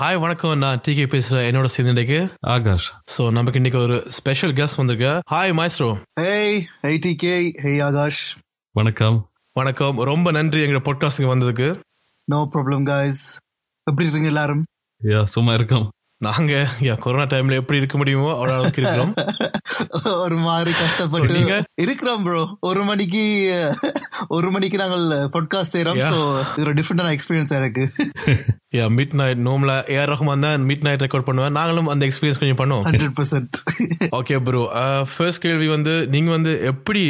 [0.00, 0.58] Hi வணக்கம்.
[0.58, 1.48] நான் D K பேசுறேன்.
[1.48, 2.94] என்னோட சேர்ந்து இன்னைக்கு ஆகாஷ்.
[3.16, 5.34] ஸோ நமக்கு இன்னைக்கு ஒரு ஸ்பெஷல் கெஸ்ட் வந்திருக்கு.
[5.34, 8.36] ஹாய் மைஸ்ரோ Hey, hey TK, hey Agash.
[8.70, 9.30] வணக்கம்.
[9.52, 9.96] வணக்கம்.
[9.96, 11.80] ரொம்ப நன்றி எங்களோட பாட்காஸ்டுக்கு வந்ததுக்கு.
[12.32, 13.14] No problem guys.
[13.82, 14.64] எப்படி இருக்கீங்க எல்லாரும்?
[15.02, 15.90] யா சும்மா இருக்கோம்.
[16.26, 16.52] நாங்க
[17.04, 19.12] கொரோனா டைம்ல எப்படி இருக்க முடியுமோ அவ்வளோ அளவுக்கு இருக்கிறோம்.
[20.24, 21.38] ஒரு மாதிரி கஷ்டப்பட்டு?
[21.84, 23.22] இருக்கிறோம் ப்ரோ ஒரு மணிக்கு
[24.36, 26.00] ஒரு மணிக்கு நாங்கள் பாட்காஸ்ட் செய்யறோம்.
[26.10, 26.18] ஸோ
[26.56, 27.84] இது ஒரு டிஃப்ரெண்டான எக்ஸ்பீரியன்ஸ் எனக்கு
[28.78, 32.60] யா மிட் நைட் நோம்ல ஏஆர் ரஹ்மான் தான் மிட் நைட் ரெக்கார்ட் பண்ணுவேன் நாங்களும் அந்த எக்ஸ்பீரியன்ஸ் கொஞ்சம்
[32.62, 32.86] பண்ணுவோம்.
[32.88, 33.56] Hundred percent
[34.20, 34.62] okay bro
[35.12, 37.04] first கேள்வி வந்து நீங்க வந்து எப்படி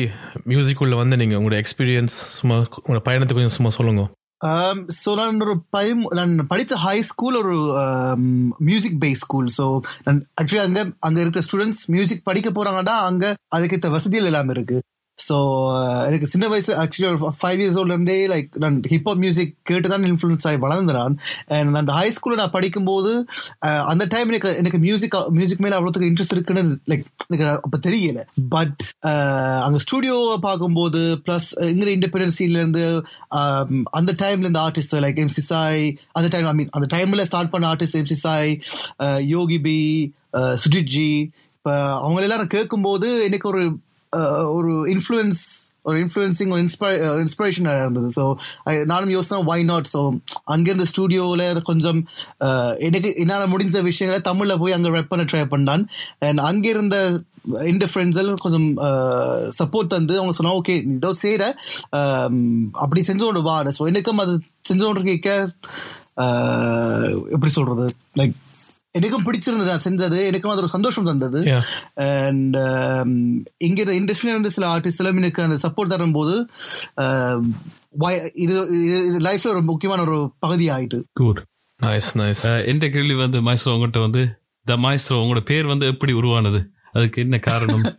[0.52, 4.04] மியூசிக் உள்ள வந்து நீங்க உங்களோட எக்ஸ்பீரியன்ஸ் சும்மா உங்களோட பயணத்தை கொஞ்சம் சும்மா சொல்லுங்க.
[4.44, 7.54] Um, ஸோ நான் ஒரு பயம் நான் படித்த ஹை ஸ்கூல் ஒரு
[8.68, 9.66] மியூசிக் பேஸ் ஸ்கூல் ஸோ
[10.04, 14.78] நான் ஆக்சுவலி அங்கே அங்கே இருக்கிற ஸ்டூடெண்ட்ஸ் மியூசிக் படிக்க போகிறாங்கன்னா அங்கே அதுக்கேற்ற வசதிகள் எல்லாமே இருக்கு.
[15.18, 15.36] ஸோ
[15.72, 20.06] uh, எனக்கு சின்ன வயசு ஆக்சுவலி ஒரு ஃபைவ் இயர்ஸ் ஓல்ட்லேருந்தே லைக் நான் ஹிப்ஹாப் மியூசிக் கேட்டு தான்
[20.08, 21.14] இன்ஃப்ளூன்ஸ் ஆகி வளர்ந்துறான்
[21.50, 23.12] அண்ட் அந்த ஹை ஸ்கூலில் நான் படிக்கும்போது
[23.66, 28.22] uh, அந்த டைம் எனக்கு எனக்கு மியூசிக் மியூசிக் மேலே அவ்வளோத்துக்கு இன்ட்ரெஸ்ட் இருக்குன்னு லைக் எனக்கு அப்போ தெரியல.
[28.54, 28.82] பட்
[29.64, 32.84] அங்கே ஸ்டுடியோவை பார்க்கும்போது ப்ளஸ் இங்கிற இண்டிபெண்டன்சிலேருந்து
[33.92, 37.72] அந்த டைம்ல இந்த ஆர்டிஸ்ட் லைக் எம்சி சாய் அந்த டைம் ஐ மீன் அந்த டைமில் ஸ்டார்ட் பண்ண
[37.72, 38.52] artist MC Sai
[39.34, 39.78] Yogi B
[40.62, 41.08] Sujith ji
[41.56, 43.64] இப்போ அவங்களெல்லாம் நான் கேட்கும்போது எனக்கு ஒரு
[44.16, 45.40] Uh, ஒரு இன்ஃப்ளூயன்ஸ்
[45.88, 46.90] ஒரு இன்ஃப்ளூயன்சிங் ஒரு இன்ஸ்பை
[47.22, 48.08] இன்ஸ்பிரேஷனாக uh, இருந்தது.
[48.16, 48.24] ஸோ
[48.92, 50.00] நானும் யோசனை வை நாட் ஸோ
[50.54, 52.00] அங்கேருந்து ஸ்டூடியோவில் கொஞ்சம்
[52.46, 55.84] uh, எனக்கு என்னால் முடிஞ்ச விஷயங்களை தமிழில் போய் அங்கே ரெப் பண்ண ட்ரை பண்ணான்.
[56.28, 56.96] அண்ட் அங்கே இருந்த
[57.72, 58.68] இந்த ஃப்ரெண்ட்ஸ் கொஞ்சம்
[59.58, 61.44] சப்போர்ட் தந்து அவங்க சொன்னால் ஓகே நீ இதோ செய்கிற
[62.00, 62.38] um,
[62.84, 63.58] அப்படி செஞ்சோண்டு வா.
[63.78, 64.34] ஸோ எனக்கும் அது
[64.70, 65.30] செஞ்சோன்ற கேட்க
[67.34, 67.86] எப்படி சொல்கிறது
[68.18, 68.34] லைக்
[68.98, 70.24] எனக்கும் பிடிச்சிருந்தது அது செஞ்சது.
[70.24, 71.62] எனக்கும் அது ஒரு சந்தோஷம் தந்தது.
[71.94, 72.54] அண்ட்
[73.56, 76.46] இங்க இந்த இண்டஸ்ட்ரியில இருந்து சில ஆர்டிஸ்ட் எல்லாம் எனக்கு அந்த சப்போர்ட் தரும்போது
[77.00, 77.40] um,
[78.00, 81.02] why- இது இது லைஃப்ல ஒரு முக்கியமான ஒரு பகுதி ஆயிட்டு.
[81.12, 81.44] குட்
[81.82, 86.73] நைஸ் நைஸ் எந்த கேள்வி வந்து மைஸ்ரோ உங்கள்கிட்ட வந்து த மைஸ்ரோ உங்களோட பேர் வந்து எப்படி உருவானது?
[86.94, 87.82] அதுக்கு என்ன காரணம்?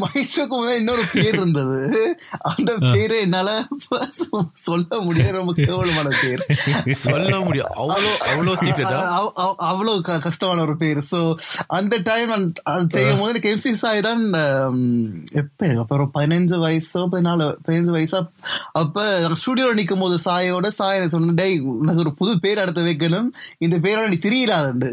[0.00, 1.78] மைஸ்ட்ரோக்கு முதல்ல இன்னொரு பேர் இருந்தது.
[2.50, 3.48] அந்த பேரை என்னால
[4.54, 6.42] சொல்ல முடியாது ரொம்ப கேவலமான பேர்.
[6.96, 11.02] சொல்ல முடியும் அவ்வளோ அவ்வளோ சீக்கிரட்டா அவ்- அவ்- அவ்வளவு க- கஷ்டமான ஒரு பேர்.
[11.10, 11.20] சோ
[11.66, 12.34] அந்த டைம்
[12.88, 14.22] செய்யும் போது எனக்கு எம்சி சாய் தான்
[15.32, 18.20] எப்ப எனக்கு அப்ப ஒரு பதினஞ்சு வயசோ பதினாலு பதினஞ்சு வயசா
[18.72, 19.04] அப்ப
[19.36, 23.28] ஸ்டுடியோல நிக்கும் போது சாயோட சாய் எனக்கு சொன்ன டேய் உனக்கு ஒரு புது பேர் அடுத்து வைக்கணும்.
[23.58, 24.90] இந்த பேரோட நீ தெரியலாதுண்டு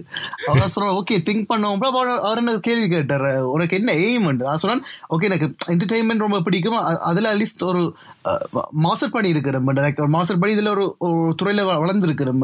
[0.48, 3.26] அவர் சொன்ன ஓகே திங்க் பண்ணுவோம் அவர் என்ன ஒரு கேள்வி கேட்டார்.
[3.56, 6.78] உனக்கு என்ன எய்ம் நான் சொன்னேன் ஓகே எனக்கு என்டர்டைன்மெண்ட் ரொம்ப பிடிக்கும்.
[7.10, 7.82] அதுல அட்லீஸ்ட் ஒரு
[8.72, 12.42] மாஸ்டர் பண்ணி இருக்கிறேன் லைக் மாஸ்டர் பண்ணி இதுல ஒரு ஒரு துறையில வளர்ந்துருக்கிறேன்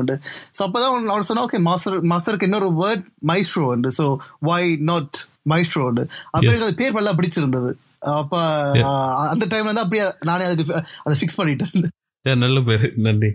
[0.58, 3.92] ஸோ அப்பதான் அவர் சொன்னா ஓகே மாஸ்டர் மாஸ்டருக்கு இன்னொரு வேர்ட் மைஸ்ட்ரோ உண்டு.
[4.00, 5.18] ஸோ வை நாட்
[5.50, 6.04] மைஸ்ட்ரோ உண்டு?
[6.32, 7.72] அப்ப எனக்கு அந்த பேர் நல்லா பிடிச்சிருந்தது.
[8.20, 8.44] அப்ப
[9.34, 10.74] அந்த டைம்ல தான் அப்படியே நானே அதுக்கு
[11.04, 11.90] அதை ஃபிக்ஸ் பண்ணிட்டேன்.
[12.26, 12.86] நல்ல பேர்.
[13.08, 13.32] நன்றி.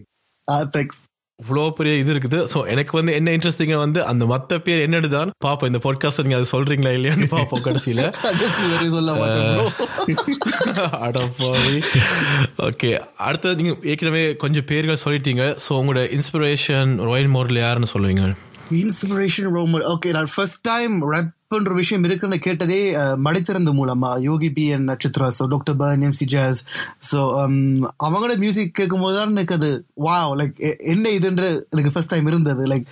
[0.76, 1.02] தேங்க்ஸ்
[1.42, 2.38] இவ்வளோ பெரிய இது இருக்குது.
[2.52, 6.40] ஸோ எனக்கு வந்து என்ன இன்ட்ரெஸ்டிங்காக வந்து அந்த மற்ற பேர் என்னன்னு தான் பார்ப்போம் இந்த பாட்காஸ்ட் நீங்கள்
[6.40, 8.02] அது சொல்றீங்களா இல்லையான்னு பார்ப்போம் கடைசியில்.
[8.94, 9.12] சொல்ல
[12.58, 15.56] ஓகே அடுத்தது நீங்கள் ஏற்கனவே கொஞ்சம் பேர்கள் சொல்லிட்டீங்க.
[15.68, 18.34] ஸோ உங்களோட இன்ஸ்பிரேஷன் ரோயல் மாடல் யாருன்னு சொல்லுவீங்க?
[18.70, 24.50] இன்ஸ்பிரேஷன் ரோம் ஓகே நான் ஃபர்ஸ்ட் டைம் ரேப் பண்ற விஷயம் இருக்குன்னு கேட்டதே அஹ், மடித்திறந்து மூலமா Yogi
[24.52, 26.60] B and Natchatra so doctor Burn MC Jesz
[27.10, 27.20] so
[28.06, 29.70] அவங்களோட மியூசிக் கேட்கும்போது தான் எனக்கு அது
[30.04, 30.54] வா லைக்
[30.92, 32.62] என்ன இதுன்ற எனக்கு ஃபர்ஸ்ட் டைம் இருந்தது.
[32.72, 32.86] லைக்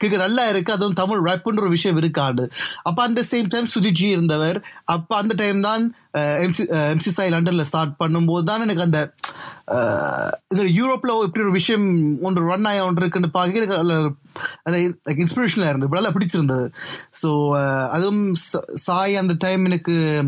[0.00, 2.44] கேட்க நல்லா இருக்கு அதுவும் தமிழ் ரேப்புன்ற ஒரு விஷயம் இருக்காது
[2.88, 4.58] அப்போ அந்த சேம் டைம் சுஜிஜி இருந்தவர்.
[4.94, 5.84] அப்போ அந்த டைம் தான்
[6.44, 9.00] எம்சி எம்சி சாய் லண்டனில் ஸ்டார்ட் பண்ணும்போது தான் எனக்கு அந்த
[9.68, 11.86] அஹ், இந்த யூரோப்ல இப்படி ஒரு விஷயம்
[12.20, 13.76] ஒன்று ரன் ஆகி ஒன்று இருக்குன்னு பார்க்க எனக்கு
[15.08, 15.88] லைக் இன்ஸ்பிரேஷனாக இருந்தது.
[15.90, 16.66] நல்லா பிடிச்சிருந்தது.
[17.22, 17.30] ஸோ
[17.88, 20.22] அதுவும் ச- சாய் அந்த டைம் எனக்கு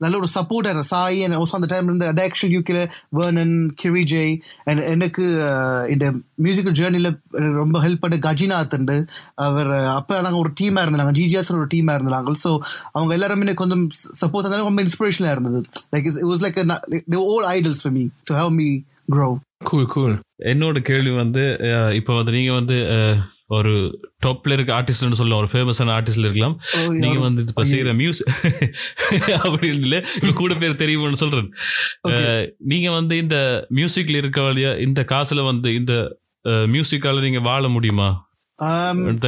[0.00, 2.80] நல்ல ஒரு சப்போர்ட் சாய் and also அந்த டைம் இருந்து அடாக்ஷன் யூகேல
[3.18, 4.34] வேர்னன் கிரிஜெய்
[4.68, 6.06] அண்ட் எனக்கு uh, இந்த
[6.44, 7.10] மியூசிக்கல் ஜேர்னியில்
[7.60, 8.98] ரொம்ப ஹெல்ப் பண்ண கஜிநாத் உண்டு.
[9.46, 12.52] அவர் uh, அப்போ நாங்கள் ஒரு டீமாக இருந்தாங்க ஜிஜிஎஸ் ஒரு டீமாக இருந்தாங்க ஸோ
[12.92, 13.84] அவங்க எல்லாருமே எனக்கு கொஞ்சம்
[14.22, 15.60] சப்போர்ட் இருந்தாலும் ரொம்ப இன்ஸ்பிரேஷனாக இருந்தது.
[15.94, 18.70] Like it was like all idols for me to how me
[19.14, 19.28] grow
[19.64, 20.16] cool cool
[20.52, 22.78] என்னோட கேள்வி வந்து uh, இப்போ வந்து நீங்கள் வந்து
[23.56, 23.72] ஒரு
[24.24, 26.56] டாப்ல இருக்க ஆர்டிஸ்ட்னு சொல்லலாம் ஒரு ஃபேமஸான ஆர்டிஸ்ட்ல இருக்கலாம்.
[27.02, 28.32] நீங்க வந்து இப்ப செய்யற மியூசிக்
[29.36, 30.02] அப்படி இல்ல
[30.40, 31.50] கூட பேர் தெரியும்னு சொல்றேன்
[32.72, 33.38] நீங்க வந்து இந்த
[33.78, 35.94] மியூசிக்ல இருக்க வழியா இந்த காசுல வந்து இந்த
[36.74, 38.10] மியூசிக்கால நீங்க வாழ முடியுமா?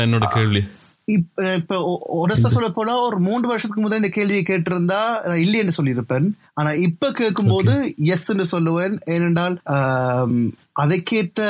[0.04, 0.62] என்னோட கேள்வி.
[1.08, 1.76] இப்ப இப்ப
[2.18, 5.00] ஒடஸ்டா சொல்ல போனா ஒரு மூன்று வருஷத்துக்கு முதல் இந்த கேள்வியை கேட்டிருந்தா
[5.44, 6.26] இல்லைன்னு சொல்லியிருப்பேன்.
[6.54, 7.72] ஆனா இப்ப கேட்கும்போது
[8.14, 8.94] எஸ்ன்னு சொல்லுவேன்.
[9.14, 9.56] ஏனென்றால்
[10.80, 11.40] ஆம், அதுக்கேத்த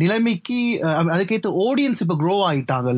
[0.00, 2.90] நிலைமைக்கு அஹ், அதுக்கேத்த ஆடியன்ஸ் இப்ப க்ரோ ஆயிட்டாங்க.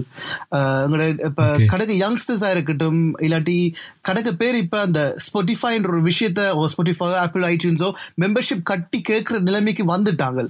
[0.53, 1.69] அஹ், எங்களோட இப்ப Okay.
[1.69, 3.59] கணக்கு யங்ஸ்டர்ஸா இருக்கட்டும் இல்லாட்டி
[4.03, 6.41] கணக்கு பேர் இப்ப அந்த ஸ்பாட்டிஃபைன்ற ஒரு விஷயத்த
[6.73, 6.91] ஸ்பாட்டிஃபை
[7.23, 7.89] ஆப்பிள் ஐடியூன்ஸோ
[8.23, 10.41] மெம்பர்ஷிப் கட்டி கேட்கிற நிலைமைக்கு வந்துட்டாங்க.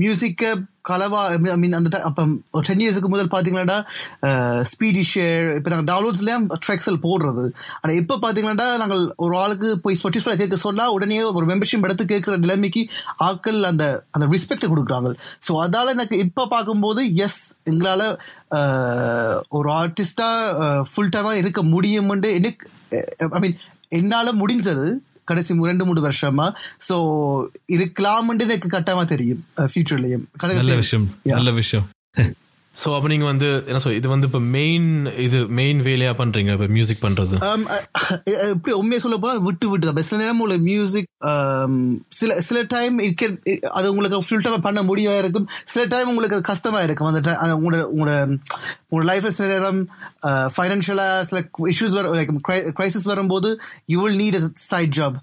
[0.00, 0.50] மியூசிக்கை
[0.88, 3.78] கலவா ஐ மீன் அந்த அப்ப ஒரு டென் இயர்ஸ்க்கு முதல் பாத்தீங்கன்னா
[4.70, 7.44] ஸ்பீடி ஷேர் இப்போ நாங்கள் டவுன்லோட்ஸ்லேயே ட்ரெக்ஸல் போடுறது.
[7.76, 12.36] ஆனால் இப்போ பார்த்தீங்கன்னா நாங்கள் ஒரு ஆளுக்கு போய் ஸ்பாட்டிஃபை கேட்க சொன்னா உடனே ஒரு மெம்பர்ஷிப் எடுத்து கேட்குற
[12.38, 12.82] நிலைமைக்கு
[13.26, 15.10] ஆட்கள் அந்த அந்த ரெஸ்பெக்டை கொடுக்குறாங்க.
[15.46, 17.42] ஸோ அதால எனக்கு இப்போ பார்க்கும்போது எஸ்
[17.72, 18.06] எங்களால்
[19.58, 20.30] ஒரு ஆர்டிஸ்டா
[20.92, 22.64] ஃபுல் டைமாக இருக்க முடியும்னு எனக்கு
[23.36, 23.58] ஐ மீன்
[23.98, 24.86] என்னால் முடிஞ்சது
[25.30, 26.46] கடைசி ரெண்டு மூணு வருஷமா.
[26.88, 26.96] ஸோ
[27.76, 30.26] இருக்கலாம்னு எனக்கு கட்டாயமா தெரியும் ஃபியூச்சர்லயும்
[30.60, 31.06] நல்ல விஷயம்
[31.38, 31.86] நல்ல விஷயம்.
[32.80, 34.88] ஸோ அப்போ நீங்கள் வந்து என்ன சொல் இது வந்து இப்போ மெயின்
[35.26, 37.36] இது மெயின் வேலையா பண்றீங்க இப்போ மியூசிக் பண்றது?
[37.50, 37.62] Um,
[38.54, 40.08] இப்படி உண்மையை சொல்ல போனா விட்டு விட்டு தான்.
[40.08, 41.76] சில நேரம் உள்ள மியூசிக் um,
[42.18, 42.96] சில சில டைம்
[43.78, 45.46] அது உங்களுக்கு ஃபுல் டைம் பண்ண முடியாம இருக்கும்.
[45.74, 47.10] சில டைம் உங்களுக்கு அது கஷ்டமா இருக்கும்.
[47.12, 48.12] அந்த டைம் அந்த உங்களோட உங்களோட
[48.90, 49.80] உங்களோட லைஃப் சில நேரம்
[50.54, 51.38] ஃபைனான்ஷியலா சில
[51.72, 52.32] இஷ்யூஸ் வர லைக்
[52.78, 53.48] கிரைசிஸ் வரும்போது
[53.92, 54.38] you will need
[54.70, 55.16] side job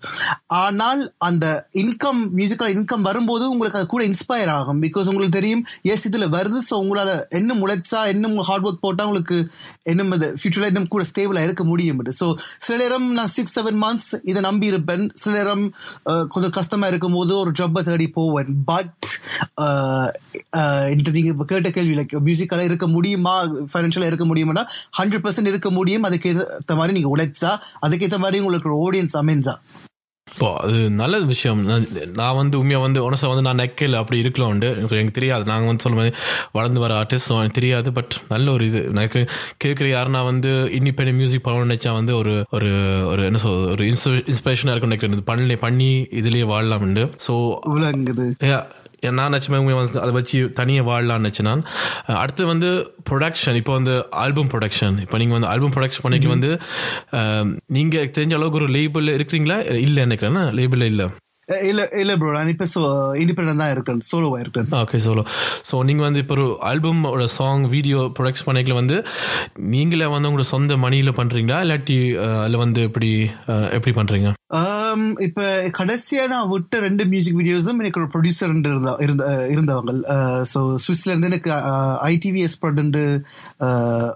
[0.62, 1.46] ஆனால் அந்த
[1.84, 4.82] இன்கம் மியூசிக்கல் இன்கம் வரும்போது உங்களுக்கு அது கூட இன்ஸ்பயர் ஆகும்.
[4.86, 5.64] பிகாஸ் உங்களுக்கு தெரியும்
[5.94, 9.38] எஸ் இதில் வருது ஸோ உங்களால் இன்னும் உழைச்சா இன்னும் ஹார்ட் ஒர்க் போட்டால் உங்களுக்கு
[9.94, 12.02] இன்னும் அது ஃபியூச்சரில் இன்னும் கூட ஸ்டேபிளாக இருக்க முடியும்.
[12.20, 12.28] ஸோ
[12.66, 15.06] சில நேரம் நான் சிக்ஸ் செவன் மந்த்ஸ் இதை நம்பி இருப்பேன்.
[15.24, 15.66] சில நேரம்
[16.36, 18.54] கொஞ்சம் கஷ்டமாக இருக்கும் போது ஒரு ஜப்பை தேடி போவேன்.
[18.72, 18.92] பட்
[20.98, 23.36] நீங்க நீங்கள் கேட்ட கேள்வி லைக் மியூசிக்கெல்லாம் இருக்க முடியுமா?
[23.72, 24.66] ஃபைனான்ஷியலா இருக்க முடியுமானா
[25.00, 26.08] ஹண்ட்ரட் பர்சன்ட் இருக்க முடியும்.
[26.10, 27.54] அதுக்கு ஏற்ற மாதிரி நீங்க உழைச்சா
[27.88, 29.56] அதுக்கேற்ற மாதிரி உங்களுக்கு ஆடியன்ஸ் அமைஞ்சா.
[30.28, 31.60] இப்போ அது நல்ல விஷயம்.
[32.20, 35.44] நான் வந்து உண்மையா வந்து உனசா வந்து நான் நெக்கல் அப்படி இருக்கலாம் உண்டு எனக்கு தெரியாது.
[35.50, 36.14] நாங்கள் வந்து சொல்ல மாதிரி
[36.52, 37.92] வளர்ந்து வர ஆர்டிஸ்ட் எனக்கு தெரியாது.
[37.98, 38.82] பட் நல்ல ஒரு இது.
[38.94, 39.22] எனக்கு
[39.66, 42.72] கேட்குற யாருன்னா வந்து இண்டிபெண்ட் மியூசிக் பண்ணணும்னு நினைச்சா வந்து ஒரு ஒரு
[43.12, 45.28] ஒரு என்ன சொல் ஒரு இன்ஸ்பிரேஷனாக இருக்கும் நினைக்கிறேன்.
[45.32, 45.92] பண்ணி பண்ணி
[46.22, 47.06] இதுலயே வாழலாம்ண்டு.
[47.28, 47.36] ஸோ
[47.76, 48.28] விளங்குது
[49.18, 51.64] நான் நினச்சமே வந்து அதை வச்சு தனியாக வாழலாம்னு நினச்சேன் நான்.
[52.24, 52.70] அடுத்து வந்து
[53.10, 56.52] ப்ரொடக்ஷன் இப்போ வந்து ஆல்பம் ப்ரொடக்ஷன் இப்போ நீங்கள் வந்து ஆல்பம் ப்ரொடக்ஷன் பண்ணிக்க வந்து
[57.78, 59.60] நீங்கள் தெரிஞ்ச அளவுக்கு ஒரு லேபிள் இருக்கிறீங்களா?
[59.88, 61.08] இல்லை நினைக்கிறேன் லேபிள் இல்லை.
[61.70, 62.66] இல்ல இல்ல ப்ரோ நான் இப்ப
[63.22, 63.98] இண்டிபெண்டன்ட் தான் இருக்கேன்.
[64.10, 64.68] சோலோவா இருக்கேன்.
[64.82, 65.24] ஓகே சோலோ
[65.70, 68.98] ஸோ நீங்கள் வந்து இப்போ ஒரு ஆல்பமோட சாங் வீடியோ ப்ரொடக்ஷன் பண்ணிக்கல வந்து
[69.74, 71.98] நீங்களே வந்து உங்களோட சொந்த மணியில் பண்ணுறீங்களா இல்லாட்டி
[72.44, 73.10] அதில் வந்து எப்படி
[73.78, 74.30] எப்படி பண்ணுறீங்க
[75.20, 75.44] இப்ப
[75.78, 79.94] கடைசியா நான் விட்ட ரெண்டு மியூசிக் வீடியோஸும் எனக்கு ஒரு ப்ரொடியூசர் இருந்த இருந்த இருந்தவங்க.
[80.54, 81.52] ஸோ சுவிஸ்ல இருந்து எனக்கு
[82.10, 83.04] ஐடிவி பட்டு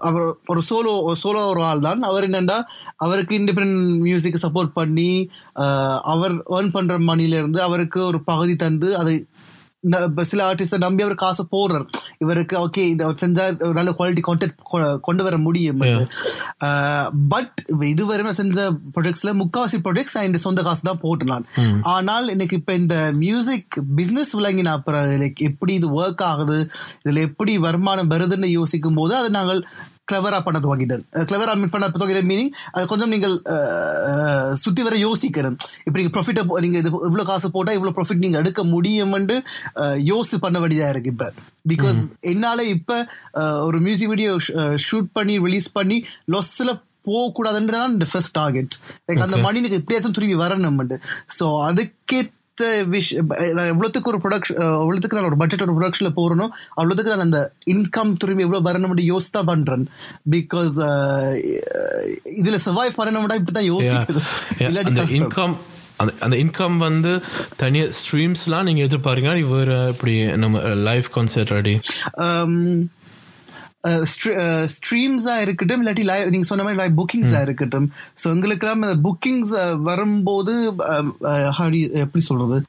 [0.00, 2.02] அவர் ஒரு சோலோ சோலோ ஒரு ஆள் தான்.
[2.02, 2.58] அவர் என்னென்னா
[2.96, 5.30] அவருக்கு இண்டிபெண்ட் மியூசிக் சப்போர்ட் பண்ணி
[6.14, 9.26] அவர் ஏர்ன் பண்ணுற மணிலேருந்து அவருக்கு ஒரு பகுதி தந்து அதை
[10.28, 11.84] சில ஆர்டிஸ்ட நம்பி அவர் காசு போடுறார்.
[12.18, 14.56] இவருக்கு ஓகே இது செஞ்சா நல்ல குவாலிட்டி கான்டென்ட்
[15.00, 15.82] கொண்டு வர முடியும்
[17.28, 17.58] பட்
[17.88, 18.64] இதுவரை நான் செஞ்ச
[18.94, 21.46] ப்ராஜெக்ட்ஸ்ல முக்காவாசி ப்ராஜெக்ட்ஸ் என் சொந்த காசு தான் போட்டு நான்
[21.94, 26.58] ஆனால் எனக்கு இப்ப இந்த மியூசிக் பிசினஸ் விளங்கின அப்புறம் like எப்படி இது ஒர்க் ஆகுது
[27.04, 29.62] இதுல எப்படி வருமானம் வருதுன்னு யோசிக்கும் போது அதை நாங்கள்
[30.08, 33.34] கிளவரா பண்ண துவங்கிட்டேன் கிளவரா பண்ண துவங்கிட்ட மீனிங் அது கொஞ்சம் நீங்கள்
[34.58, 35.56] சுத்தி வர யோசிக்கணும்.
[35.84, 39.36] இப்ப நீங்க ப்ராஃபிட் நீங்க இது இவ்வளவு காசு போட்டா இவ்வளவு ப்ராஃபிட் நீங்க எடுக்க முடியும்னு
[39.76, 41.28] அஹ், யோசிச்சு பண்ண வேண்டியதா இருக்கு இப்ப.
[41.68, 42.92] பிகாஸ் என்னால இப்ப
[43.64, 44.32] ஒரு மியூசிக் வீடியோ
[44.86, 45.98] ஷூட் பண்ணி ரிலீஸ் பண்ணி
[46.32, 46.70] லொஸ்ல
[47.08, 48.72] போகக்கூடாதுன்றது தான் இந்த ஃபர்ஸ்ட் டார்கெட்
[49.08, 50.80] லைக் அந்த மணி எனக்கு எப்படியாச்சும் திரும்பி வரணும்
[51.38, 52.34] ஸோ அதுக்கேற்ற
[52.92, 53.10] விஷ்
[53.56, 56.46] நான் எவ்வளோத்துக்கு ஒரு ப்ரொடக்ஷன் எவ்வளோத்துக்கு நான் ஒரு பட்ஜெட் ஒரு ப்ரொடக்ஷனில் போகிறனோ
[56.76, 59.84] அவ்வளோத்துக்கு நான் அந்த இன்கம் திரும்பி எவ்வளோ வரணும்னு யோசிச்சு தான் பண்ணுறேன்
[60.30, 60.76] பிகாஸ்
[62.34, 63.70] இதில் சர்வைவ் பண்ணணும்னா இப்படி தான்
[65.00, 65.18] கஷ்டம்.
[65.20, 65.56] இன்கம்
[65.98, 67.12] அந்த அந்த இன்கம் வந்து
[67.56, 69.40] தனியாக ஸ்ட்ரீம்ஸ்லாம் நீங்கள் எதிர்பார்க்கீங்களா?
[69.50, 71.74] வேறு இப்படி நம்ம லைவ் கான்சர்ட் ரெடி
[73.86, 77.90] ஸ்ட்ரீம்ஸா இருக்கட்டும் இல்லாட்டி லைவ் நீங்க சொன்ன மாதிரி லைவ் புக்கிங்ஸா இருக்கட்டும்.
[78.24, 82.62] ஸோ எங்களுக்கெல்லாம் அந்த புக்கிங்ஸ் வரும்போது அஹ், அஹ், how do you- எப்படி சொல்றது?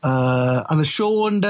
[0.65, 1.47] அந்த ஷோண்ட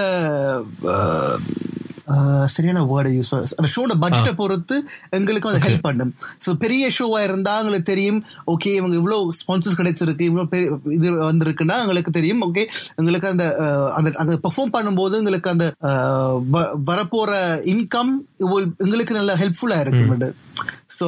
[2.49, 4.75] சரியான வேர்டை யூஸ் அந்த ஷோட பட்ஜெட்டை பொறுத்து
[5.11, 6.11] எங்களுக்கு வந்து ஹெல்ப் பண்ணும்
[6.45, 11.77] ஸோ பெரிய ஷோவா இருந்தா எங்களுக்கு தெரியும் ஓகே இவங்க இவ்வளோ ஸ்பான்சர்ஸ் கிடைச்சிருக்கு இவ்வளோ பெரிய இது வந்திருக்குன்னா
[11.79, 12.63] எங்களுக்கு தெரியும் ஓகே
[12.97, 13.45] எங்களுக்கு அந்த
[13.95, 17.31] அந்த அந்த பெர்ஃபார்ம் பண்ணும்போது எங்களுக்கு அந்த அஹ், வ- வரப்போற
[17.73, 18.13] இன்கம்
[18.79, 20.25] எங்களுக்கு நல்ல ஹெல்ப்ஃபுல்லா இருக்கும்
[20.93, 21.07] ஸோ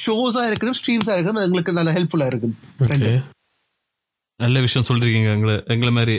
[0.00, 2.56] ஷோஸா இருக்கணும் ஸ்ட்ரீம்ஸா இருக்கணும் அது எங்களுக்கு நல்ல ஹெல்ப்ஃபுல்லா இருக்கும்
[4.44, 6.14] நல்ல விஷயம் சொல்றீங்க எங்களை எங்களை மாதிரி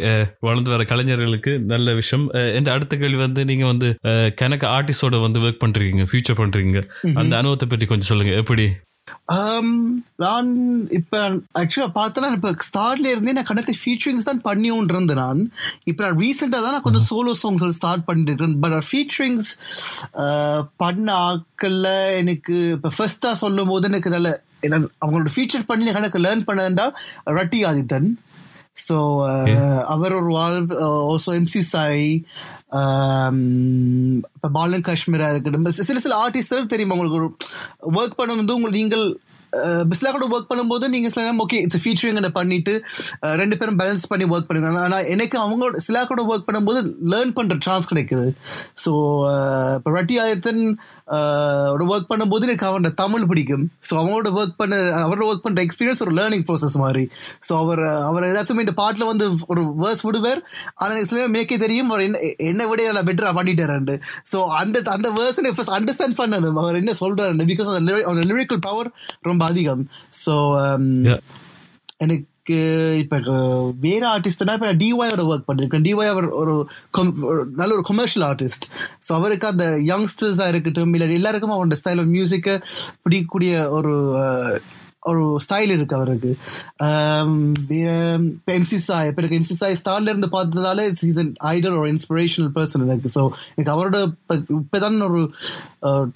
[0.47, 2.25] வளர்ந்து வர கலைஞர்களுக்கு நல்ல விஷயம்.
[2.57, 3.89] என் அடுத்த கேள்வி வந்து நீங்க வந்து
[4.43, 6.79] கணக்கு ஆர்டிஸ்டோட வந்து ஒர்க் பண்றீங்க ஃபியூச்சர் பண்றீங்க.
[7.21, 8.33] அந்த அனுபவத்தை பற்றி கொஞ்சம் சொல்லுங்க.
[8.43, 8.67] எப்படி?
[10.23, 10.49] நான்
[10.97, 11.19] இப்ப
[11.59, 15.41] ஆக்சுவலா பார்த்தனா இப்ப ஸ்டார்ட்ல இருந்தே நான் கணக்கு ஃபீச்சரிங்ஸ் தான் பண்ணியும் இருந்தேன் நான்.
[15.91, 18.55] இப்ப நான் ரீசெண்டா தான் நான் கொஞ்சம் சோலோ சாங்ஸ் ஸ்டார்ட் பண்ணிட்டு இருக்கேன்.
[18.63, 19.49] பட் ஃபீச்சரிங்ஸ்
[20.83, 21.89] பண்ண ஆட்கள்ல
[22.21, 24.31] எனக்கு இப்ப ஃபர்ஸ்டா சொல்லும் போது எனக்கு நல்ல
[25.05, 26.85] அவங்களோட ஃபீச்சர் பண்ணி கணக்கு லேர்ன் பண்ணதுண்டா
[27.39, 28.09] ரட்டி ஆதித்தன்.
[28.87, 28.95] ஸோ
[29.93, 30.59] அவர் ஒரு வாழ்
[31.13, 32.05] ஓசோ எம்சி சாய்
[34.35, 37.19] இப்போ பாலன் காஷ்மீரா இருக்கட்டும் சில சில ஆர்டிஸ்ட் தெரியுமா உங்களுக்கு?
[37.21, 37.27] ஒரு
[37.99, 39.05] ஒர்க் பண்ணும்போது உங்களுக்கு நீங்கள்
[39.91, 42.83] பிஸ்லா கூட ஒர்க் பண்ணும்போது நீங்க சில நேரம் ஓகே இட்ஸ் ஃபீச்சரிங் பண்ணிட்டு
[43.21, 44.79] ரெண்டு பேரும் பேலன்ஸ் பண்ணி ஒர்க் பண்ணுங்க.
[44.79, 48.27] ஆனால் எனக்கு அவங்களோட சிலா கூட ஒர்க் பண்ணும்போது லேர்ன் பண்ற சான்ஸ் கிடைக்குது.
[48.83, 48.91] ஸோ
[49.75, 50.79] இப்போ ரட்டி ஆயத்தன்
[51.91, 53.71] ஒர்க் பண்ணும்போது எனக்கு அவனோட தமிழ் பிடிக்கும்.
[53.89, 57.09] ஸோ அவங்களோட ஒர்க் பண்ண அவரோட ஒர்க் பண்ற எக்ஸ்பீரியன்ஸ் ஒரு லேர்னிங் ப்ராசஸ் மாதிரி.
[57.49, 60.41] ஸோ அவர் அவர் ஏதாச்சும் இந்த பாட்டில் வந்து ஒரு வேர்ஸ் விடுவார்.
[60.75, 63.99] ஆனால் எனக்கு சில நேரம் மேக்கே தெரியும் அவர் என்ன என்ன விட நான் பெட்டராக பண்ணிட்டாரு
[64.31, 66.59] ஸோ அந்த அந்த வேர்ஸ் ஃபர்ஸ்ட் அண்டர்ஸ்டாண்ட் பண்ணணும்.
[66.63, 68.91] அவர் என்ன சொல்றாரு பிகாஸ் அந்த அந்த லிரிக்கல் பவர்
[69.21, 69.83] ரொம்ப அதிகம்.
[70.25, 70.33] So
[71.05, 71.19] Yeah.
[71.97, 72.57] எனக்கு
[72.97, 73.15] இப்ப
[73.79, 75.83] வேற ஆர்டிஸ்ட்னா இப்ப டிஒயோட ஒர்க் பண்ணிருக்கேன்.
[75.87, 76.53] டிஒய் அவர் ஒரு
[77.55, 78.65] நல்ல ஒரு கொமர்ஷியல் ஆர்டிஸ்ட்
[79.07, 82.55] ஸோ அவருக்கு அந்த யங்ஸ்டர்ஸா இருக்கட்டும் இல்லை எல்லாருக்கும் அவரோட ஸ்டைல் ஆஃப் மியூசிக்கை
[83.03, 83.93] பிடிக்கக்கூடிய ஒரு
[85.09, 86.31] ஒரு ஸ்டைல் இருக்கு அவருக்கு.
[87.75, 92.51] இப்போ எம்சி சாய் இப்போ எனக்கு எம்சி சாய் ஸ்டார்ல இருந்து பார்த்ததால இஸ் அன் ஐடல் ஒரு இன்ஸ்பிரேஷனல்
[92.57, 93.11] பர்சன் எனக்கு.
[93.17, 93.97] ஸோ எனக்கு அவரோட
[94.59, 95.21] இப்போதான் ஒரு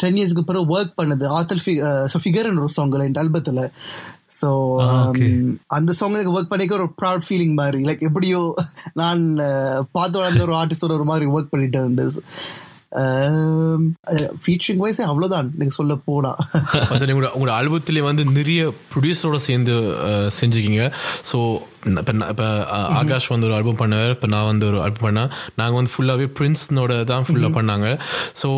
[0.02, 1.26] டென் இயர்ஸ்க்கு பிறகு ஒர்க் பண்ணது.
[1.38, 1.64] ஆத்தல்
[2.24, 3.64] ஃபிகர் ஒரு சாங்கில் என் ஆல்பத்தில்
[4.40, 4.50] ஸோ.
[5.78, 7.82] அந்த சாங் எனக்கு ஒர்க் பண்ணிக்க ஒரு ப்ரௌட் ஃபீலிங் மாதிரி.
[7.90, 8.42] லைக் எப்படியோ
[9.02, 9.24] நான்
[9.98, 12.00] பார்த்து வளர்ந்த ஒரு ஆர்டிஸ்டோட ஒரு மாதிரி ஒர்க் பண்ணிட்டேன்
[14.44, 16.32] ஃபீச்சரிங் வைஸ் அவ்வளோதான் எனக்கு சொல்ல போனா.
[16.92, 18.62] உங்களோட உங்களோட ஆல்பத்திலே வந்து நிறைய
[18.92, 19.76] ப்ரொடியூசரோட சேர்ந்து
[20.40, 20.84] செஞ்சிருக்கீங்க.
[21.32, 21.38] ஸோ
[22.02, 22.48] இப்போ இப்போ
[23.02, 24.14] ஆகாஷ் வந்து ஒரு ஆல்பம் பண்ணார்.
[24.16, 25.32] இப்போ நான் வந்து ஒரு ஆல்பம் பண்ணேன்.
[25.62, 27.90] நாங்கள் வந்து ஃபுல்லாகவே பிரின்ஸ்னோட தான் ஃபுல்லாக பண்ணாங்க.
[28.42, 28.50] ஸோ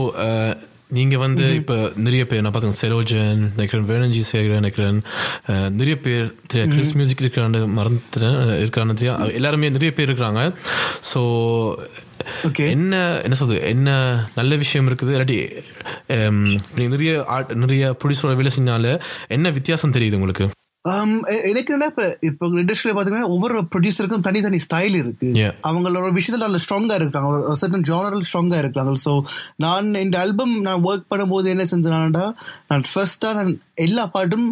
[0.98, 1.76] நீங்கள் வந்து இப்போ
[2.06, 5.00] நிறைய பேர் நான் பார்த்துக்கேன் செலோஜன் நினைக்கிறேன் வேணஞ்சி சேகரன் நினைக்கிறேன்
[5.80, 6.28] நிறைய பேர்
[6.74, 10.44] கிறிஸ் மியூசிக் இருக்கிறான்னு மறந்துட்டேன் இருக்கான்னு தெரியும் எல்லாருமே நிறைய பேர் இருக்கிறாங்க.
[11.12, 11.22] ஸோ.
[12.74, 13.62] என்ன என்ன சொல்றது?
[13.68, 13.90] என்ன
[14.36, 15.14] நல்ல விஷயம் இருக்குது?
[15.16, 15.40] இல்லாட்டி
[16.88, 20.48] நிறைய ஆர்ட் நிறைய ப்ரொடியூசரோட வேலை செஞ்சால என்ன வித்தியாசம் தெரியுது உங்களுக்கு?
[20.86, 21.12] Um,
[21.44, 25.30] எனக்கு என்ன இப்ப இப்போ இண்டஸ்ட்ரியில பாத்தீங்கன்னா ஒவ்வொரு ப்ரொடியூசருக்கும் தனித்தனி ஸ்டைல் இருக்கு.
[25.34, 25.54] Yeah.
[25.64, 27.56] அவங்களோட விஷயத்துல நல்ல ஸ்ட்ராங்கா இருக்காங்க.
[27.62, 28.94] சர்டன் ஜானரல் ஸ்ட்ராங்கா இருக்காங்க.
[29.06, 29.22] ஸோ
[29.56, 32.26] நான் இந்த ஆல்பம் நான் ஒர்க் பண்ணும்போது என்ன செஞ்சேன்னா
[32.68, 34.48] நான் ஃபர்ஸ்டா நான் எல்லா பாட்டும்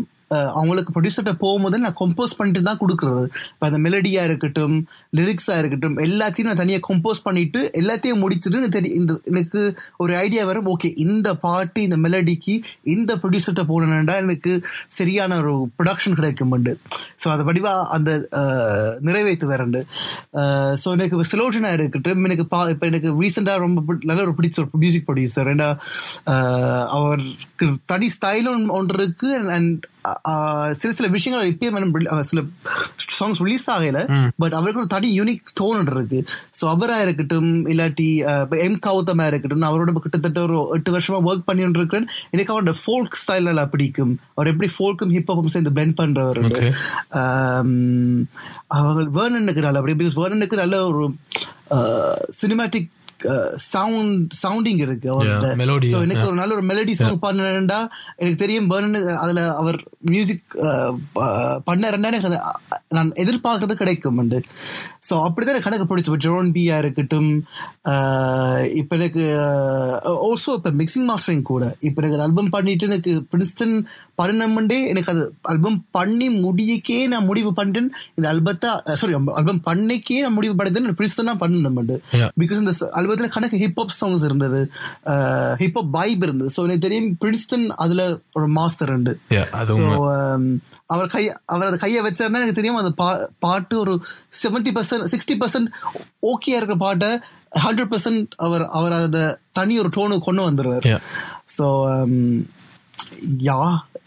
[0.56, 3.24] அவங்களுக்கு ப்ரொடியூசர்கிட்ட போகும்போது நான் கம்போஸ் பண்ணிட்டு தான் கொடுக்குறது.
[3.48, 4.76] இப்போ அந்த மெலடியாக இருக்கட்டும்
[5.14, 9.62] லிரிக்ஸாக இருக்கட்டும் எல்லாத்தையும் நான் தனியாக கம்போஸ் பண்ணிட்டு எல்லாத்தையும் முடிச்சுட்டு எனக்கு தெரி இந்த எனக்கு
[9.98, 12.56] ஒரு ஐடியா வரும் ஓகே இந்த பாட்டு இந்த மெலடிக்கு
[12.94, 14.54] இந்த ப்ரொடியூசர்கிட்ட போனேன்டா எனக்கு
[14.94, 16.74] சரியான ஒரு ப்ரொடக்ஷன் கிடைக்கும்ண்டு
[17.22, 18.10] ஸோ அதை வடிவாக அந்த
[19.02, 19.80] நிறைவேற்று வரண்டு.
[20.82, 24.82] ஸோ எனக்கு சிலோஜனா இருக்கட்டும் எனக்கு பா இப்போ எனக்கு ரீசெண்டாக ரொம்ப பிடி- நல்ல ஒரு பிடிச்ச ஒரு
[24.82, 25.70] மியூசிக் ப்ரொடியூசர் ஏன்னா
[26.96, 29.84] அவருக்கு தனி ஸ்டைலும் ஒன்று இருக்குது அண்ட்
[30.80, 32.42] சில சில விஷயங்கள் இப்பயே மேடம் சில
[33.18, 34.00] சாங்ஸ் ரிலீஸ் ஆகல
[34.42, 36.20] பட் அவருக்கு ஒரு தனி யூனிக் டோன் இருக்கு.
[36.60, 38.08] ஸோ அவரா இருக்கட்டும் இல்லாட்டி
[38.68, 42.08] எம் கௌதமா இருக்கட்டும் அவரோட கிட்டத்தட்ட ஒரு எட்டு வருஷமா ஒர்க் பண்ணிட்டு இருக்கிறேன்.
[42.36, 44.14] எனக்கு அவரோட ஃபோல்க் ஸ்டைல் நல்லா பிடிக்கும்.
[44.36, 46.42] அவர் எப்படி ஃபோல்க்கும் ஹிப்ஹாப்பும் சேர்ந்து பிளெண்ட் பண்றவர்.
[48.78, 51.04] அவங்க வேர்னனுக்கு நல்ல அப்படி பிகாஸ் வேர்னனுக்கு நல்ல ஒரு
[52.42, 52.90] சினிமாட்டிக்
[53.56, 55.24] சவுண்ட் சவுண்டிங் இருக்கு.
[55.24, 60.44] melody, So, எனக்கு ஒரு நல்ல ஒரு மெலடி சாங் பண்ணா எனக்கு தெரியும் பர்னு அதுல அவர் மியூசிக்
[61.66, 62.40] பண்ணாருன்னா எனக்கு
[62.92, 64.38] நான் எதிர்பார்க்கறது கிடைக்கும் வந்து
[65.10, 66.18] ஸோ அப்படிதான் கணக்கு பிடிச்ச.
[66.18, 67.30] ஜோன் பியா இருக்கட்டும்
[68.74, 69.24] இப்ப எனக்கு
[70.26, 71.64] ஓல்சோ இப்ப மிக்சிங் மாஸ்டரிங் கூட.
[71.80, 73.76] இப்ப எனக்கு ஆல்பம் பண்ணிட்டு எனக்கு பிரின்ஸ்டன்
[74.22, 77.90] பண்ணணும்டே எனக்கு அது ஆல்பம் பண்ணி முடியக்கே நான் முடிவு பண்ணிட்டேன்.
[78.16, 80.98] இந்த ஆல்பத்தை சாரி ஆல்பம் பண்ணிக்கே நான் முடிவு பண்ணிட்டேன்.
[81.02, 81.64] பிரின்ஸ்டன் தான் பண்ணணும்
[82.16, 82.30] Yeah.
[82.40, 84.60] பிகாஸ் இந்த ஆல்பத்தில் கணக்கு ஹிப்ஹாப் சாங்ஸ் இருந்தது.
[85.62, 86.52] ஹிப்ஹாப் வைப் இருந்தது.
[86.56, 88.02] ஸோ எனக்கு தெரியும் பிரின்ஸ்டன் அதுல
[88.34, 89.14] ஒரு மாஸ்டர் உண்டு.
[89.72, 89.78] ஸோ.
[90.86, 93.94] அவர் கை அவர் அதை கையை வச்சாருன்னா எனக்கு தெரியும் அந்த பா பாட்டு ஒரு
[94.44, 95.70] செவன்டி பர்சன்ட் சிக்ஸ்டி பர்சன்ட்
[96.22, 97.10] ஓகேயா இருக்கிற பாட்டை
[97.66, 100.86] ஹண்ட்ரட் பர்சன்ட் அவர் அவர் அதை தனி ஒரு டோனு கொண்டு வந்துருவார்.
[100.86, 101.02] Yeah.
[101.58, 101.66] ஸோ
[103.44, 103.58] யா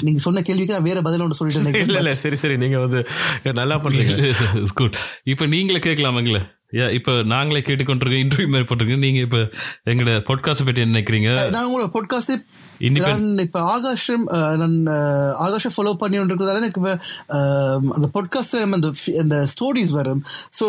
[0.03, 3.01] நீங்க சொன்ன கேள்விக்கு நான் வேற பதில் ஒன்று சொல்லிட்டு இல்ல இல்ல சரி சரி நீங்க வந்து
[3.53, 4.35] நல்லா பண்றீங்க.
[4.81, 6.43] குட் இப்போ நீங்களே கேட்கலாமாங்களே?
[6.73, 9.39] யா இப்போ நாங்களே கேட்டுக்கொண்டிருக்கோம் இன்டர்வியூ மாதிரி போட்டிருக்கோம் நீங்க இப்போ
[9.91, 11.29] எங்களோட பாட்காஸ்ட் பற்றி என்ன நினைக்கிறீங்க?
[11.51, 12.35] நான் உங்களோட பாட்காஸ்டே
[13.05, 14.25] நான் இப்ப ஆகாஷம்
[14.61, 14.75] நான்
[15.37, 16.93] ஆகாஷம் ஃபாலோ பண்ணி இருக்கிறதால எனக்கு இப்ப,
[17.97, 18.89] அந்த பாட்காஸ்ட் அந்த
[19.23, 20.21] அந்த ஸ்டோரிஸ் வரும்.
[20.59, 20.65] ஸோ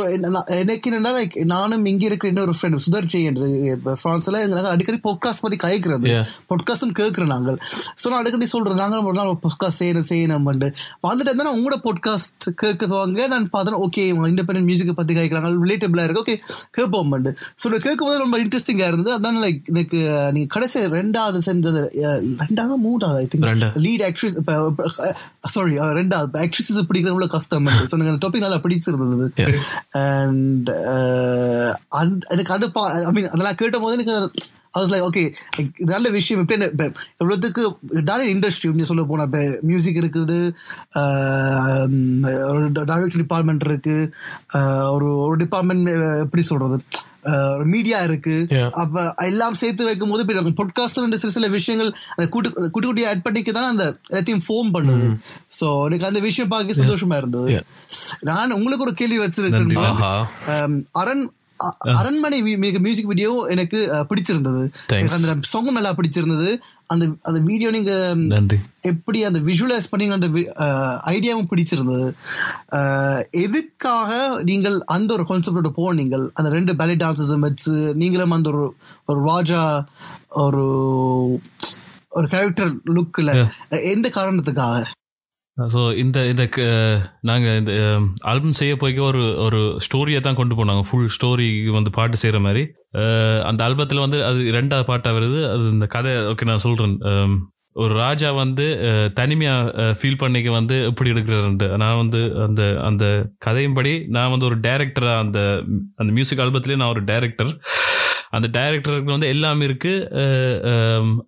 [0.62, 4.70] எனக்கு என்னன்னா like நானும் இங்க இருக்கிற இன்னொரு ஃப்ரெண்ட் சுதர் ஜெய் என்று இப்ப பிரான்ஸ்ல எங்க நாங்க
[4.70, 6.10] அடிக்கடி பாட்காஸ்ட் பத்தி கயக்கிறது.
[6.13, 6.25] Yeah.
[6.51, 7.60] பாட்காஸ்டும் கேட்கிறோம் நாங்கள்.
[8.01, 13.27] ஸோ நான் அடிக்கடி சொல்றேன் நாங்கள் ஒரு நாள் பாட்காஸ்ட் செய்யணும் செய்யணும் வந்துட்டு இருந்தா உங்களோட பாட்காஸ்ட் கேட்குவாங்க
[13.27, 15.53] நான் பார்த்தேன் ஓகே இண்டிபெண்டன்ட் மியூசிக்கை பத்தி கேட்கறாங்க
[15.89, 16.24] ரிலேட்டபிளா இருக்கு.
[16.24, 16.38] ஓகே
[16.72, 17.13] கேட்போம்
[17.62, 19.12] ஸோ கேட்கும் போது ரொம்ப இன்ட்ரெஸ்டிங்கா இருந்தது.
[19.17, 20.00] அதான் லைக் எனக்கு
[20.36, 21.81] நீங்க கடைசி ரெண்டாவது செஞ்சது
[22.43, 23.65] ரெண்டாவது மூணாவது I think.
[23.88, 24.38] Lead actress
[25.55, 26.31] sorry ரெண்டாவது.
[26.46, 29.27] ஆக்ட்ரஸஸ் பிடிக்கிறவங்கள கஷ்டம் ஸோ எனக்கு அந்த டாபிக் நல்லா பிடிச்சிருந்தது
[30.01, 30.69] அண்ட்
[32.36, 32.72] எனக்கு அது
[33.10, 34.15] ஐ மீன் அதெல்லாம் கேட்ட போது எனக்கு
[34.77, 35.23] அது லைக் ஓகே
[35.93, 36.41] நல்ல விஷயம்.
[36.43, 36.88] இப்போ இப்போ
[37.21, 37.61] எவ்வளோத்துக்கு
[38.01, 40.39] இதான இண்டஸ்ட்ரி அப்படின்னு சொல்ல போனால் இப்போ மியூசிக் இருக்குது
[42.51, 43.97] ஒரு டைரக்டர் டிபார்ட்மெண்ட் இருக்கு
[44.57, 45.88] ஆஹ் ஒரு ஒரு டிபார்ட்மெண்ட்
[46.25, 46.79] எப்படி சொல்றது
[47.71, 48.35] மீடியா இருக்கு.
[48.81, 53.25] அப்ப எல்லாம் சேர்த்து வைக்கும் போது இப்போ பாட்காஸ்ட் சில சில விஷயங்கள் அந்த கூட்டு குட்டி குட்டி ஆட்
[53.25, 55.07] பண்ணிக்கு தான் அந்த எல்லாத்தையும் ஃபோம் பண்ணுது.
[55.59, 57.49] சோ எனக்கு அந்த விஷயம் பார்க்க சந்தோஷமா இருந்தது.
[58.29, 59.75] நான் உங்களுக்கு ஒரு கேள்வி வச்சிருக்கேன்.
[61.01, 61.25] அரண்
[61.99, 62.39] அரண்மனை
[62.85, 64.63] மியூசிக் வீடியோ எனக்கு பிடிச்சிருந்தது.
[65.15, 66.51] அந்த சாங் நல்லா பிடிச்சிருந்தது.
[66.93, 67.93] அந்த அந்த வீடியோ நீங்க
[68.91, 70.27] எப்படி அந்த விஷுவலைஸ் பண்ணி அந்த
[71.13, 72.07] ஐடியாவும் பிடிச்சிருந்தது.
[73.45, 74.11] எதுக்காக
[74.51, 76.25] நீங்கள் அந்த ஒரு கான்செப்டோட போனீங்கள்?
[76.33, 78.65] அந்த ரெண்டு பேலி டான்சஸ் வச்சு நீங்களும் அந்த ஒரு
[79.05, 79.63] ஒரு ராஜா
[80.45, 80.65] ஒரு
[82.17, 83.31] ஒரு கேரக்டர் லுக்ல
[83.93, 84.77] எந்த காரணத்துக்காக?
[85.67, 86.65] ஸோ இந்த இந்த க-
[87.59, 87.73] இந்த
[88.21, 90.83] ஆல்பம் செய்ய போய்க்க ஒரு ஒரு ஸ்டோரியை தான் கொண்டு போனாங்க.
[90.83, 92.63] ஃபுல் ஸ்டோரி வந்து பாட்டு செய்கிற மாதிரி
[93.43, 95.51] அந்த ஆல்பத்தில் வந்து அது ரெண்டாவது பாட்டாக வருது.
[95.51, 96.97] அது இந்த கதை ஓகே நான் சொல்கிறேன்
[97.75, 98.65] ஒரு ராஜா வந்து
[99.13, 101.77] தனிமையாக ஃபீல் பண்ணிக்க வந்து எப்படி எடுக்கிறாருன்ட்டு.
[101.77, 103.05] நான் வந்து அந்த அந்த
[103.45, 105.39] கதையின்படி நான் வந்து ஒரு டேரக்டராக அந்த
[105.95, 107.51] அந்த மியூசிக் ஆல்பத்திலே நான் ஒரு டைரக்டர்
[108.31, 109.93] அந்த டைரக்டருக்கு வந்து எல்லாமே இருக்கு.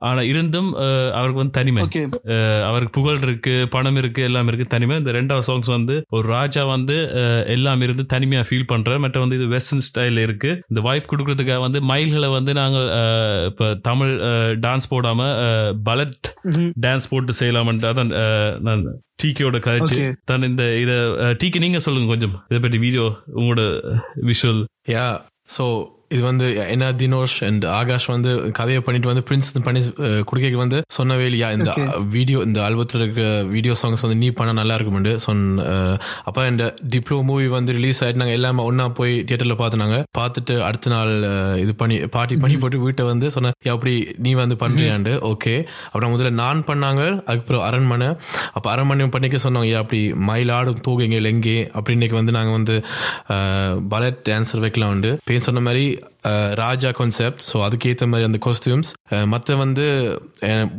[0.02, 0.70] ஆனா இருந்தும்
[1.14, 1.84] அவருக்கு வந்து தனிமை.
[2.68, 4.98] அவருக்கு புகழ் இருக்கு பணம் இருக்கு எல்லாம் இருக்கு தனிமை.
[4.98, 6.98] இந்த ரெண்டாவது சாங்ஸ் வந்து ஒரு ராஜா வந்து
[7.54, 10.52] எல்லாம் இருந்து தனிமையா ஃபீல் பண்ற மற்ற வந்து இது வெஸ்டர்ன் ஸ்டைல் இருக்கு.
[10.70, 14.14] இந்த வாய்ப்பு கொடுக்கறதுக்காக வந்து மயில்களை வந்து நாங்கள் அஹ், இப்ப தமிழ்
[14.62, 15.22] டான்ஸ் போடாம
[15.86, 16.28] பலட்
[16.82, 18.12] டான்ஸ் போட்டு செய்யலாம்னு அதான்
[18.62, 18.84] நான்
[19.22, 19.96] டிகேயோட கதைச்சு.
[20.26, 20.92] தான் இந்த இத
[21.42, 22.36] டிகே நீங்க சொல்லுங்க கொஞ்சம்.
[22.50, 23.06] இதை பற்றி வீடியோ
[23.36, 23.64] உங்களோட
[24.30, 25.08] விஷுவல் யா
[25.50, 25.66] ஸோ
[26.12, 30.78] இது வந்து என்ன தினோஷ் அண்ட் ஆகாஷ் வந்து கதையை பண்ணிட்டு வந்து பிரின்ஸ் பண்ணி அஹ், குடுக்கைக்கு வந்து
[30.96, 31.50] சொன்னவே இல்லையா?
[31.56, 31.72] இந்த.
[32.14, 34.90] வீடியோ இந்த ஆல்பத்தில் இருக்க வீடியோ சாங்ஸ் வந்து நீ பண்ண நல்லா இருக்கும்னு
[35.20, 35.68] சொன்ன
[36.28, 39.98] அப்ப இந்த டிப்ளோ மூவி வந்து ரிலீஸ் ஆயிட்டு நாங்க எல்லாமே ஒண்ணா போய் தியேட்டர்ல பார்த்துனாங்க.
[40.18, 41.14] பார்த்துட்டு அடுத்த நாள்
[41.62, 45.00] இது பண்ணி பார்ட்டி பண்ணி போட்டு வீட்டை வந்து சொன்ன "ஏய், அப்படி நீ வந்து பண்றியாண்டு
[45.30, 47.02] ஓகே அப்புறம் முதல்ல நான் பண்ணாங்க.
[47.26, 48.10] அதுக்கப்புறம் அரண்மனை.
[48.54, 49.70] அப்ப அரண்மனை பண்ணிக்க சொன்னாங்க.
[49.70, 51.00] "ஏய், அப்படி மயிலாடும் தூகுங்க
[51.32, 52.76] எங்கே அப்படி இன்னைக்கு வந்து நாங்க வந்து
[53.92, 55.86] பலட் டான்சர் வைக்கலாம் உண்டு பேர் சொன்ன மாதிரி
[56.62, 58.92] ராஜா கான்செப்ட் ஸோ அதுக்கேற்ற மாதிரி அந்த காஸ்டியூம்ஸ்
[59.34, 59.86] மற்ற வந்து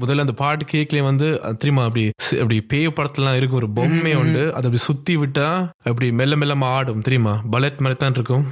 [0.03, 2.05] முதல்ல அந்த பாட்டு கேக்லேயே வந்து தெரியுமா அப்படி
[2.43, 4.45] அப்படி பேய் படத்துலாம் இருக்கு ஒரு பொம்மை உண்டு.
[4.57, 5.49] அது அப்படி சுத்தி விட்டா
[5.91, 7.35] அப்படி மெல்ல மெல்லமா ஆடும் தெரியுமா?
[7.55, 8.45] பலட் மாதிரி தான் இருக்கும்.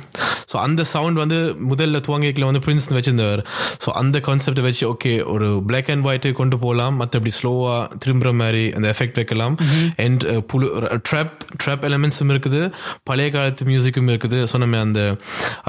[0.51, 1.39] ஸோ அந்த சவுண்ட் வந்து
[1.71, 3.43] முதல்ல துவங்கிக்கல வந்து பிரின்ஸ் வச்சிருந்தவர்.
[3.85, 8.65] ஸோ அந்த கான்செப்டை வச்சு ஓகே ஒரு பிளாக் அண்ட் ஒயிட்டு கொண்டு போகலாம் மற்றபடி ஸ்லோவா திரும்புற மாதிரி
[8.77, 9.57] அந்த எஃபெக்ட் வைக்கலாம்.
[10.05, 10.69] அண்ட் புழு
[11.09, 12.63] ட்ராப் ட்ராப் எலமெண்ட்ஸும் இருக்குது.
[13.11, 14.41] பழைய காலத்து மியூசிக்கும் இருக்குது.
[14.55, 15.01] சொன்னமே அந்த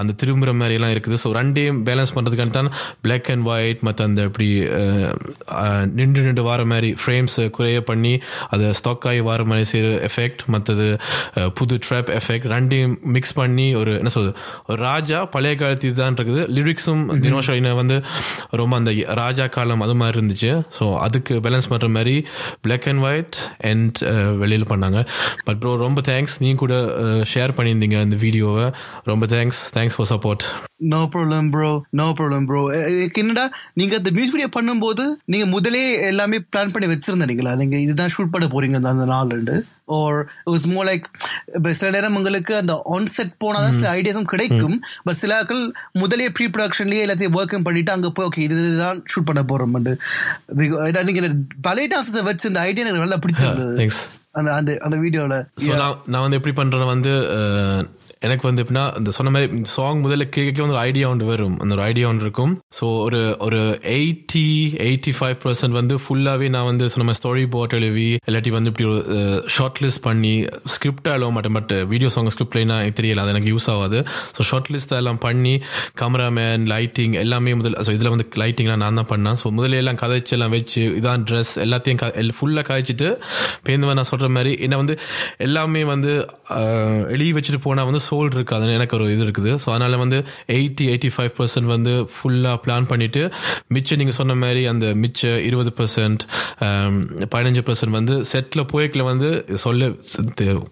[0.02, 1.20] அந்த திரும்புற மாதிரி எல்லாம் இருக்குது.
[1.24, 2.72] ஸோ ரெண்டையும் பேலன்ஸ் பண்ணுறதுக்கான தான்
[3.06, 4.50] பிளாக் அண்ட் ஒயிட் மற்ற அந்த இப்படி
[6.00, 8.14] நின்று நின்று வர மாதிரி ஃப்ரேம்ஸ் குறைய பண்ணி
[8.54, 10.88] அதை ஸ்டாக் ஆகி வர மாதிரி செய்கிற எஃபெக்ட் மற்றது
[11.60, 14.34] புது ட்ராப் எஃபெக்ட் ரெண்டையும் மிக்ஸ் பண்ணி ஒரு என்ன சொல்றது
[14.76, 16.42] ராஜா பழைய காலத்து இதுதான் இருக்குது.
[16.58, 17.98] லிரிக்ஸும் தினோஷ் ஐனா வந்து
[18.62, 20.52] ரொம்ப அந்த ராஜா காலம் அது மாதிரி இருந்துச்சு.
[20.80, 22.16] ஸோ அதுக்கு பேலன்ஸ் பண்ணுற மாதிரி
[22.62, 23.38] பிளாக் அண்ட் ஒயிட்
[23.72, 24.00] அண்ட்
[24.44, 25.02] வெளியில் பண்ணாங்க.
[25.46, 28.68] பட் ப்ரோ ரொம்ப தேங்க்ஸ் நீ கூட uh, ஷேர் பண்ணியிருந்தீங்க இந்த வீடியோவை
[29.04, 30.46] ரொம்ப thanks thanks for support
[30.82, 32.62] no problem bro no problem bro
[33.18, 38.32] என்னடா நீங்க அந்த மியூசிக் வீடியோ பண்ணும்போது நீங்க முதலே எல்லாமே பிளான் பண்ணி வச்சிருந்தீங்களா நீங்க இதுதான் ஷூட்
[38.32, 41.06] பண்ண போறீங்க அந்த- நாள் ரெண்டு ஓர் இட்ஸ் மோர் லைக்
[41.56, 44.76] இப்போ சில நேரம் உங்களுக்கு அந்த ஆன் செட் போனாதான் சில ஐடியாஸும் கிடைக்கும்.
[45.04, 45.64] பட் சில ஆட்கள்
[45.94, 49.76] முதலே ப்ரீ ப்ரொடக்ஷன்லயே எல்லாத்தையும் ஒர்க்கும் பண்ணிட்டு அங்க போய் ஓகே இதுதான் ஷூட் பண்ண போறோம்
[51.04, 53.76] நீங்க பழைய டான்ஸை வச்சு இந்த ஐடியா எனக்கு நல்லா பிடிச்சிருந்தது.
[54.34, 55.72] அந்த அந்த அந்த வீடியோல ஸோ
[56.08, 57.14] நான் வந்து எப்படி பண்றேன்னா வந்து
[58.28, 61.56] எனக்கு வந்து எப்படின்னா இந்த சொன்ன மாதிரி சாங் முதல்ல கேட்க வந்து ஒரு ஐடியா ஒன்று வரும்.
[61.62, 62.52] அந்த ஒரு ஐடியா ஒன்று இருக்கும்.
[62.78, 63.60] ஸோ ஒரு ஒரு
[63.94, 64.44] எயிட்டி
[64.88, 68.88] எயிட்டி ஃபைவ் பர்சன்ட் வந்து ஃபுல்லாகவே நான் வந்து சொன்ன மாதிரி ஸ்டோரி போட் எழுவி இல்லாட்டி வந்து இப்படி
[68.92, 69.00] ஒரு
[69.56, 70.34] ஷார்ட் லிஸ்ட் பண்ணி
[70.74, 71.56] ஸ்கிரிப்டாக எழுவ மாட்டேன்.
[71.60, 73.24] பட் வீடியோ சாங் ஸ்கிரிப்ட்லாம் எனக்கு தெரியல.
[73.26, 74.02] அது எனக்கு யூஸ் ஆகாது.
[74.36, 75.56] ஸோ ஷார்ட் லிஸ்ட் எல்லாம் பண்ணி
[76.02, 79.40] கேமராமேன் லைட்டிங் எல்லாமே முதல் ஸோ இதில் வந்து லைட்டிங்லாம் நான் தான் பண்ணேன்.
[79.44, 83.10] ஸோ முதல்ல எல்லாம் கதைச்சு எல்லாம் வச்சு இதான் ட்ரெஸ் எல்லாத்தையும் ஃபுல்லாக கதைச்சிட்டு
[83.66, 84.98] பேருந்து நான் சொல்கிற மாதிரி என்ன வந்து
[85.50, 86.14] எல்லாமே வந்து
[87.16, 89.52] எழுதி வச்சுட்டு போனால் வந்து சோல் இருக்காதுன்னு எனக்கு ஒரு இது இருக்குது.
[89.64, 90.18] ஸோ அதனால வந்து
[90.58, 93.22] எயிட்டி எயிட்டி ஃபைவ் பர்சன்ட் வந்து ஃபுல்லாக பிளான் பண்ணிட்டு
[93.76, 96.24] மிச்சம் நீங்கள் சொன்ன மாதிரி அந்த மிச்ச இருபது பர்சன்ட்
[97.34, 99.30] பதினஞ்சு பர்சன்ட் வந்து செட்டில் போய்க்கில் வந்து
[99.64, 99.90] சொல்ல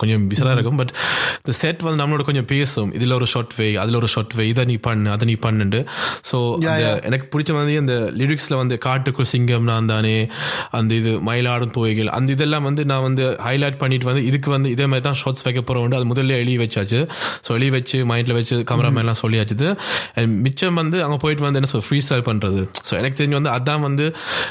[0.02, 0.94] கொஞ்சம் பிசராக இருக்கும் பட்
[1.42, 2.92] இந்த செட் வந்து நம்மளோட கொஞ்சம் பேசும்.
[2.98, 5.82] இதில் ஒரு ஷார்ட் வே அதில் ஒரு ஷார்ட் வே இதை நீ பண்ணு அதை நீ பண்ணுண்டு
[6.32, 6.38] ஸோ
[7.10, 10.16] எனக்கு பிடிச்ச மாதிரி அந்த லிரிக்ஸில் வந்து காட்டுக்குள் சிங்கம் நான் தானே
[10.80, 14.88] அந்த இது மயிலாடும் தோய்கள் அந்த இதெல்லாம் வந்து நான் வந்து ஹைலைட் பண்ணிட்டு வந்து இதுக்கு வந்து இதே
[14.92, 17.00] மாதிரி தான் ஷார்ட்ஸ் வைக்க போகிறோம் அது முதல்ல எழுதி வச்சாச்சு.
[17.50, 19.68] எழுதி வச்சு மைண்டில் வச்சு கேமராமேன்லாம் சொல்லியாச்சுது.
[20.16, 23.54] And மிச்சம் வந்து அங்கே போயிட்டு வந்து என்ன சொல் ஃப்ரீ ஸ்டைல் பண்ணுறது ஸோ எனக்கு தெரிஞ்சு வந்து
[23.56, 24.06] அதான் வந்து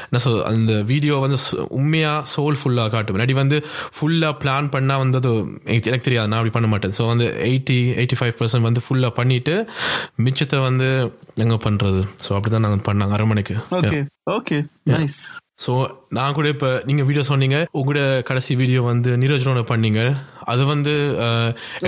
[0.06, 3.16] என்ன சொல் அந்த வீடியோ வந்து சு- உண்மையா சோல்ஃபுல்லாக காட்டும்.
[3.16, 3.58] முன்னாடி வந்து
[3.96, 5.32] ஃபுல்லாக பிளான் பண்ணால் வந்து அது
[5.66, 6.28] எனக்கு எனக்கு தெரியாது.
[6.28, 6.94] நான் அப்படி பண்ண மாட்டேன்.
[6.98, 9.54] ஸோ வந்து எயிட்டி எயிட்டி ஃபைவ் பர்சன்ட் வந்து ஃபுல்லாக பண்ணிட்டு
[10.24, 10.88] மிச்சத்தை வந்து
[11.38, 13.98] எங்கே பண்ணுறது ஸோ அப்படி தான் நாங்கள் பண்ணாங்க அரை மணிக்கு ஓகே
[14.30, 14.56] ஓகே
[14.90, 15.20] நைஸ்
[15.64, 15.72] ஸோ
[16.16, 20.02] நான் கூட இப்போ நீங்கள் வீடியோ சொன்னீங்க உங்களோட கடைசி வீடியோ வந்து நீரஜனோட பண்ணீங்க.
[20.52, 20.92] அது வந்து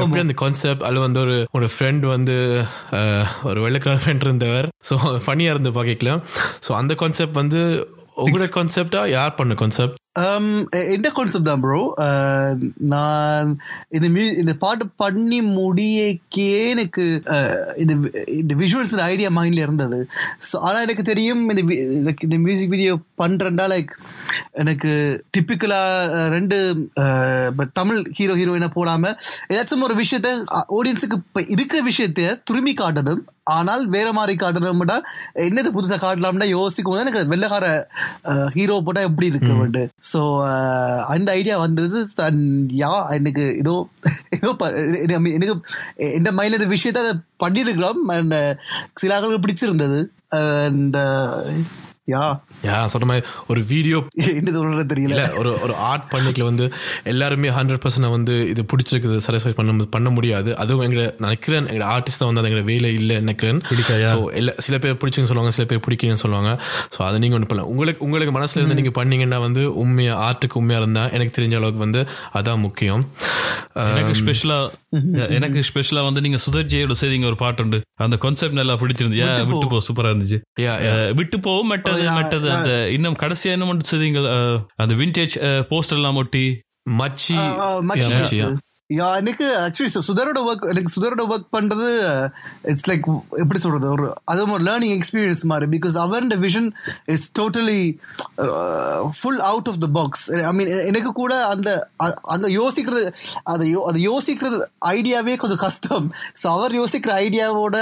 [0.00, 2.37] எப்படி அந்த கான்செப்ட் அது வந்து ஒரு ஒரு ஃப்ரெண்ட் வந்து
[3.50, 4.68] ஒரு வெள்ளக்கார ஃப்ரெண்ட் இருந்தவர்.
[4.88, 6.22] ஸோ ஃபனியாக இருந்து பார்க்கலாம்
[6.66, 7.62] ஸோ அந்த கான்செப்ட் வந்து
[8.24, 12.49] உங்களோட கான்செப்டா யார் பண்ண கான்செப்ட் Um, eh, என்ன கான்செப்ட் தான் ப்ரோ uh,
[12.92, 13.51] நான்
[13.88, 17.92] இந்த மியூ இந்த பாட்டு பண்ணி முடியக்கே எனக்கு uh, இந்த
[18.38, 20.01] இந்த விஷுவல்ஸ் ஐடியா மைண்டில் இருந்தது.
[20.49, 21.62] ஸோ ஆனால் எனக்கு தெரியும் இந்த
[22.20, 23.92] இந்த மியூசிக் வீடியோ பண்ணுறேன்டா லைக்
[24.62, 24.90] எனக்கு
[25.35, 26.57] டிப்பிக்கலாக ரெண்டு
[27.73, 29.16] தமிழ் ஹீரோ ஹீரோயினை போடாமல்
[29.53, 30.31] ஏதாச்சும் ஒரு விஷயத்த
[30.79, 33.23] ஆடியன்ஸுக்கு இப்போ இருக்கிற விஷயத்த துருமி காட்டணும்.
[33.57, 34.97] ஆனால் வேற மாதிரி காட்டணும்டா
[35.47, 37.66] என்னது புதுசா காட்டலாம்னா யோசிக்கும் போது எனக்கு வெள்ளக்கார
[38.57, 39.83] ஹீரோ போட்டா எப்படி இருக்கு வந்து.
[40.12, 40.21] ஸோ
[41.14, 42.01] அந்த ஐடியா வந்தது.
[42.21, 42.43] தன்
[42.83, 43.75] யா எனக்கு ஏதோ
[44.38, 44.51] ஏதோ
[45.37, 45.55] எனக்கு
[46.19, 47.14] இந்த இந்த விஷயத்த அதை
[47.45, 48.03] பண்ணியிருக்கிறோம்.
[48.16, 48.38] அண்ட்
[49.03, 50.01] சில பிடிச்சிருந்தது.
[50.43, 50.99] And
[52.14, 52.25] yeah.
[52.92, 53.99] சொன்ன மாதிரி ஒரு வீடியோ
[54.38, 55.23] என்ன சொல்றது தெரியல.
[55.40, 56.64] ஒரு ஒரு ஆர்ட் பண்ணிக்கல வந்து
[57.12, 60.51] எல்லாருமே ஹண்ட்ரட் பர்சன்ட் வந்து இது பிடிச்சிருக்குது சாட்டிஸ்ஃபை பண்ண பண்ண முடியாது.
[60.62, 63.61] அதுவும் எங்க நினைக்கிறேன் எங்க ஆர்டிஸ்ட் வந்து அது எங்க வேலை இல்லை நினைக்கிறேன்.
[64.12, 66.53] ஸோ எல்லா சில பேர் பிடிச்சுன்னு சொல்லுவாங்க சில பேர் பிடிக்குன்னு சொல்லுவாங்க.
[66.96, 67.70] ஸோ அதை நீங்க ஒன்று பண்ணலாம்.
[67.75, 72.03] உங்களுக்கு உங்களுக்கு மனசுல இருந்து நீங்க பண்ணீங்கன்னா வந்து உண்மையா ஆர்ட்டுக்கு உண்மையா இருந்தா எனக்கு தெரிஞ்ச அளவுக்கு வந்து
[72.40, 73.05] அதான் முக்கியம்.
[74.01, 74.59] எனக்கு ஸ்பெஷலா
[75.38, 77.79] எனக்கு ஸ்பெஷலா வந்து நீங்க சுதர்ஜியோட செய்திங்க ஒரு பாட்டு உண்டு.
[78.07, 79.18] அந்த கான்செப்ட் நல்லா பிடிச்சிருந்து
[79.51, 80.38] விட்டு போ சூப்பரா இருந்துச்சு.
[81.20, 84.18] விட்டு போவும் மற்றது மற்றது அந்த இன்னும் கடைசியா என்ன மட்டும் செய்திங்க?
[84.76, 85.34] அந்த விண்டேஜ்
[85.70, 86.60] போஸ்டர் எல்லாம் ஒட்டி.
[86.98, 87.36] மச்சி.
[88.90, 91.88] யா எனக்கு ஆக்சுவலி சுதரோட ஒர்க் எனக்கு சுதரோட ஒர்க் பண்றது
[92.64, 93.05] இட்ஸ் லைக்
[93.40, 96.68] எப்படி சொல்றது ஒரு அதுவும் ஒரு லேர்னிங் எக்ஸ்பீரியன்ஸ் மாதிரி பிகாஸ் அவரோட vision
[97.09, 97.83] is totally
[99.18, 101.68] full out of the box I mean எனக்கு கூட அந்த
[102.05, 103.05] அ- அந்த யோசிக்கிறது
[103.53, 104.59] அதை யோ அதை யோசிக்கிறது
[104.92, 106.07] ஐடியாவே கொஞ்சம் கஷ்டம்.
[106.40, 107.76] ஸோ அவர் யோசிக்கிற ஐடியாவோட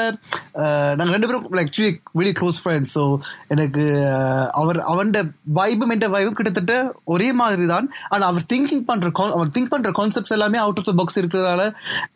[0.58, 3.04] uh, நாங்கள் ரெண்டு பேரும் actually very close friends so
[3.48, 5.18] எனக்கு uh, அவர் அவன்ட
[5.58, 6.74] வைபும் என்ற வைபும் கிட்டத்தட்ட
[7.12, 10.96] ஒரே மாதிரி தான் ஆனால் அவர் திங்கிங் பண்ணுற அவர் திங்க் பண்ணுற கான்செப்ட்ஸ் எல்லாமே அவுட் ஆஃப் த
[10.98, 11.62] பாக்ஸ் இருக்கிறதால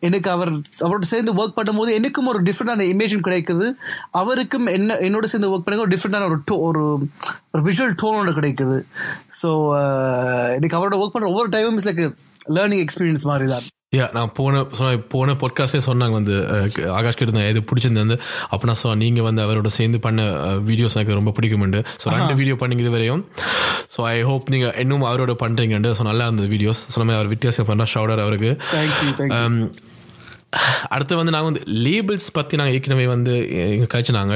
[0.07, 0.51] எனக்கு அவர்
[0.85, 3.67] அவரோட சேர்ந்து ஒர்க் பண்ணும்போது எனக்கும் ஒரு டிஃப்ரெண்டான இமேஜும் கிடைக்குது.
[4.21, 6.83] அவருக்கும் என்ன என்னோட சேர்ந்து ஒர்க் பண்ண ஒரு டிஃப்ரெண்டான ஒரு டோ ஒரு
[7.53, 8.79] ஒரு விஷுவல் டோனோட கிடைக்குது.
[9.41, 12.03] ஸோ uh, எனக்கு அவரோட ஒர்க் பண்ணுற ஒவ்வொரு டைமும் இஸ் லைக்
[12.57, 14.61] லேர்னிங் எக்ஸ்பீரியன்ஸ் மாதிரி தான் யா நான் போன
[15.07, 16.35] போன பாட்காஸ்டே சொன்னாங்க வந்து
[16.89, 18.15] ஆகாஷ் கிட்ட இருந்தேன் எது பிடிச்சிருந்து
[18.49, 20.21] அப்போ நான் சொன்னேன் நீங்கள் வந்து அவரோட சேர்ந்து பண்ண
[20.61, 23.23] வீடியோஸ் எனக்கு ரொம்ப பிடிக்கும்ண்டு ஸோ ரெண்டு வீடியோ பண்ணீங்க இது வரையும்
[23.95, 27.65] ஸோ ஐ ஹோப் நீங்கள் இன்னும் அவரோட பண்ணுறீங்கண்டு ஸோ நல்லா இருந்தது வீடியோஸ் சொன்ன மாதிரி அவர் வித்தியாசம்
[27.65, 28.51] பண்ணா ஷவுடர் அவருக்கு.
[29.37, 29.55] Um,
[30.93, 33.33] அடுத்து வந்து நாங்கள் வந்து லேபிள்ஸ் பற்றி நாங்கள் ஏற்கனவே வந்து
[33.75, 34.33] எங்கள் கழிச்சினாங்க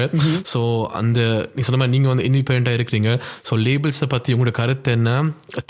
[0.52, 0.62] ஸோ
[1.00, 1.20] அந்த
[1.56, 3.12] நீ சொன்ன மாதிரி நீங்கள் வந்து இண்டிபெண்ட்டாக இருக்கிறீங்க.
[3.50, 5.12] ஸோ லேபிள்ஸை பற்றி உங்களோட கருத்து என்ன?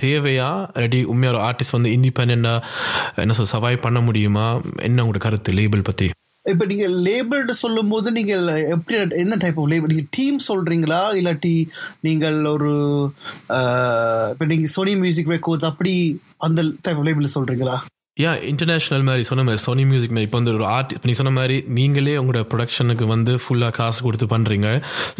[0.03, 0.49] தேவையா?
[0.83, 4.47] ரெடி உண்மையாக ஒரு ஆர்டிஸ்ட் வந்து இண்டிபெண்ட்டாக என்ன சொல் சவாய் பண்ண முடியுமா?
[4.89, 6.10] என்ன உங்களோட கருத்து லேபிள் பற்றி
[6.45, 8.33] இப்ப நீங்க லேபிள்டு சொல்லும் போது நீங்க
[8.75, 10.99] எப்படி என்ன டைப் ஆஃப் லேபிள் நீங்க டீம் சொல்றீங்களா?
[11.19, 11.55] இல்லாட்டி
[12.07, 12.71] நீங்கள் ஒரு
[13.49, 13.60] இப்போ
[14.33, 15.93] இப்ப நீங்க சோனி மியூசிக் ரெக்கார்ட்ஸ் அப்படி
[16.47, 17.75] அந்த டைப் ஆஃப் லேபிள் சொல்றீங்களா?
[18.23, 21.34] யா இன்டர்நேஷனல் மாதிரி சொன்ன மாதிரி சோனி மியூசிக் மாதிரி இப்போ வந்து ஒரு ஆர்ட் இப்போ நீ சொன்ன
[21.39, 24.69] மாதிரி நீங்களே உங்களோட ப்ரொடக்ஷனுக்கு வந்து ஃபுல்லாக காசு கொடுத்து பண்ணுறீங்க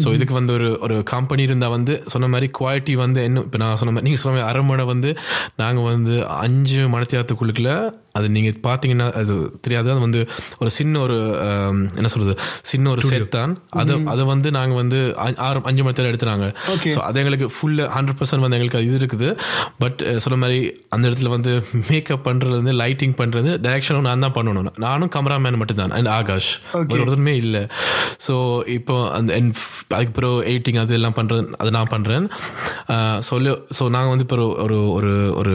[0.02, 3.78] ஸோ இதுக்கு வந்து ஒரு ஒரு கம்பெனி இருந்தால் வந்து சொன்ன மாதிரி குவாலிட்டி வந்து இன்னும் இப்போ நான்
[3.82, 5.12] சொன்ன மாதிரி நீங்கள் சொன்ன மாதிரி அரை மணி வந்து
[5.62, 7.72] நாங்கள் வந்து அஞ்சு மணித்தியாரத்துக்குள்ளுக்குள்ள
[8.18, 9.34] அது நீங்கள் பார்த்தீங்கன்னா அது
[9.64, 9.88] தெரியாது.
[9.92, 10.20] அது வந்து
[10.60, 11.16] ஒரு சின்ன ஒரு
[11.98, 12.34] என்ன சொல்றது
[12.70, 13.52] சின்ன ஒரு செட் தான்.
[13.80, 14.98] அதை அதை வந்து நாங்கள் வந்து
[15.46, 16.46] ஆறு அஞ்சு மணி நேரம் எடுத்துனாங்க.
[16.94, 19.28] ஸோ அது எங்களுக்கு ஃபுல் ஹண்ட்ரட் பர்சன்ட் வந்து எங்களுக்கு இது இருக்குது.
[19.82, 20.58] பட் சொன்ன மாதிரி
[20.96, 21.52] அந்த இடத்துல வந்து
[21.90, 24.72] மேக்கப் பண்றது வந்து லைட்டிங் பண்றது டைரக்ஷனும் நான் தான் பண்ணணும்.
[24.84, 26.50] நானும் கேமராமேன் மட்டும்தான் அண்ட் ஆகாஷ்.
[26.74, 27.62] ஒரு ஒருத்தருமே இல்லை.
[28.26, 28.34] ஸோ
[28.76, 32.26] இப்போ அந்த and f- அதுக்கு பிறகு எடிட்டிங் அது எல்லாம் பண்றது அது நான் பண்றேன்.
[33.28, 35.54] சொல்லு ஸோ நாங்கள் வந்து இப்போ ஒரு ஒரு ஒரு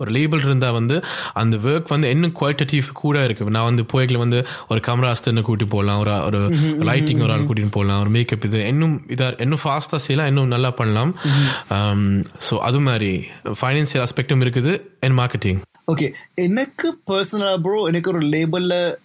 [0.00, 0.96] ஒரு லேபிள் இருந்தால் வந்து
[1.32, 3.50] அந்த ஒர்க் வந்து இன்னும் குவாலிட்டேட்டிவ் கூட இருக்கு.
[3.56, 6.40] நான் வந்து போய்களை வந்து ஒரு கேமரா அஸ்தனை கூட்டி போடலாம் ஒரு ஒரு
[6.90, 10.70] லைட்டிங் ஒரு ஆள் கூட்டின்னு போடலாம் ஒரு மேக்கப் இது இன்னும் இதா இன்னும் ஃபாஸ்ட்டாக செய்யலாம் இன்னும் நல்லா
[10.80, 11.12] பண்ணலாம்.
[12.48, 13.12] ஸோ அது மாதிரி
[13.62, 15.60] ஃபைனான்சியல் ஆஸ்பெக்டும் இருக்குது அண்ட் மார்க்கெட்டிங்
[15.92, 18.96] ஓகே எனக்கு பர்சனலாக ப்ரோ எனக்கு ஒரு லேபலில்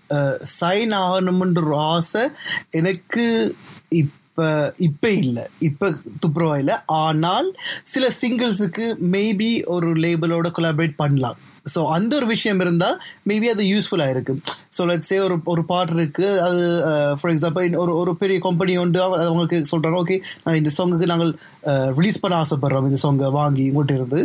[0.60, 2.30] சைன் ஆகணுமென்ற ஒரு ஆசை
[2.72, 3.56] எனக்கு
[3.90, 5.48] இப்போ இப்போ இல்லை.
[5.60, 11.40] இப்போ துப்புரவா ஆனால் சில சிங்கிள்ஸுக்கு மேபி ஒரு லேபிளோட கொலாபரேட் பண்ணலாம்.
[11.66, 12.98] ஸோ அந்த ஒரு விஷயம் இருந்தால்
[13.30, 14.34] மேபி அது யூஸ்ஃபுல்லாக இருக்கு.
[14.78, 16.42] ஸோ லெட் சே ஒரு ஒரு பாட்டு இருக்கு.
[16.42, 19.00] அது uh, ஃபார் எக்ஸாம்பிள் ஒரு ஒரு பெரிய கம்பெனி உண்டு.
[19.04, 21.32] அவங்களுக்கு சொல்கிறாங்க ஓகே நான் இந்த சாங்குக்கு நாங்கள்
[21.64, 22.88] uh, ரிலீஸ் பண்ண ஆசைப்படுறோம்.
[22.90, 24.22] இந்த சாங்கை வாங்கி உங்கள்கிட்ட இருந்து.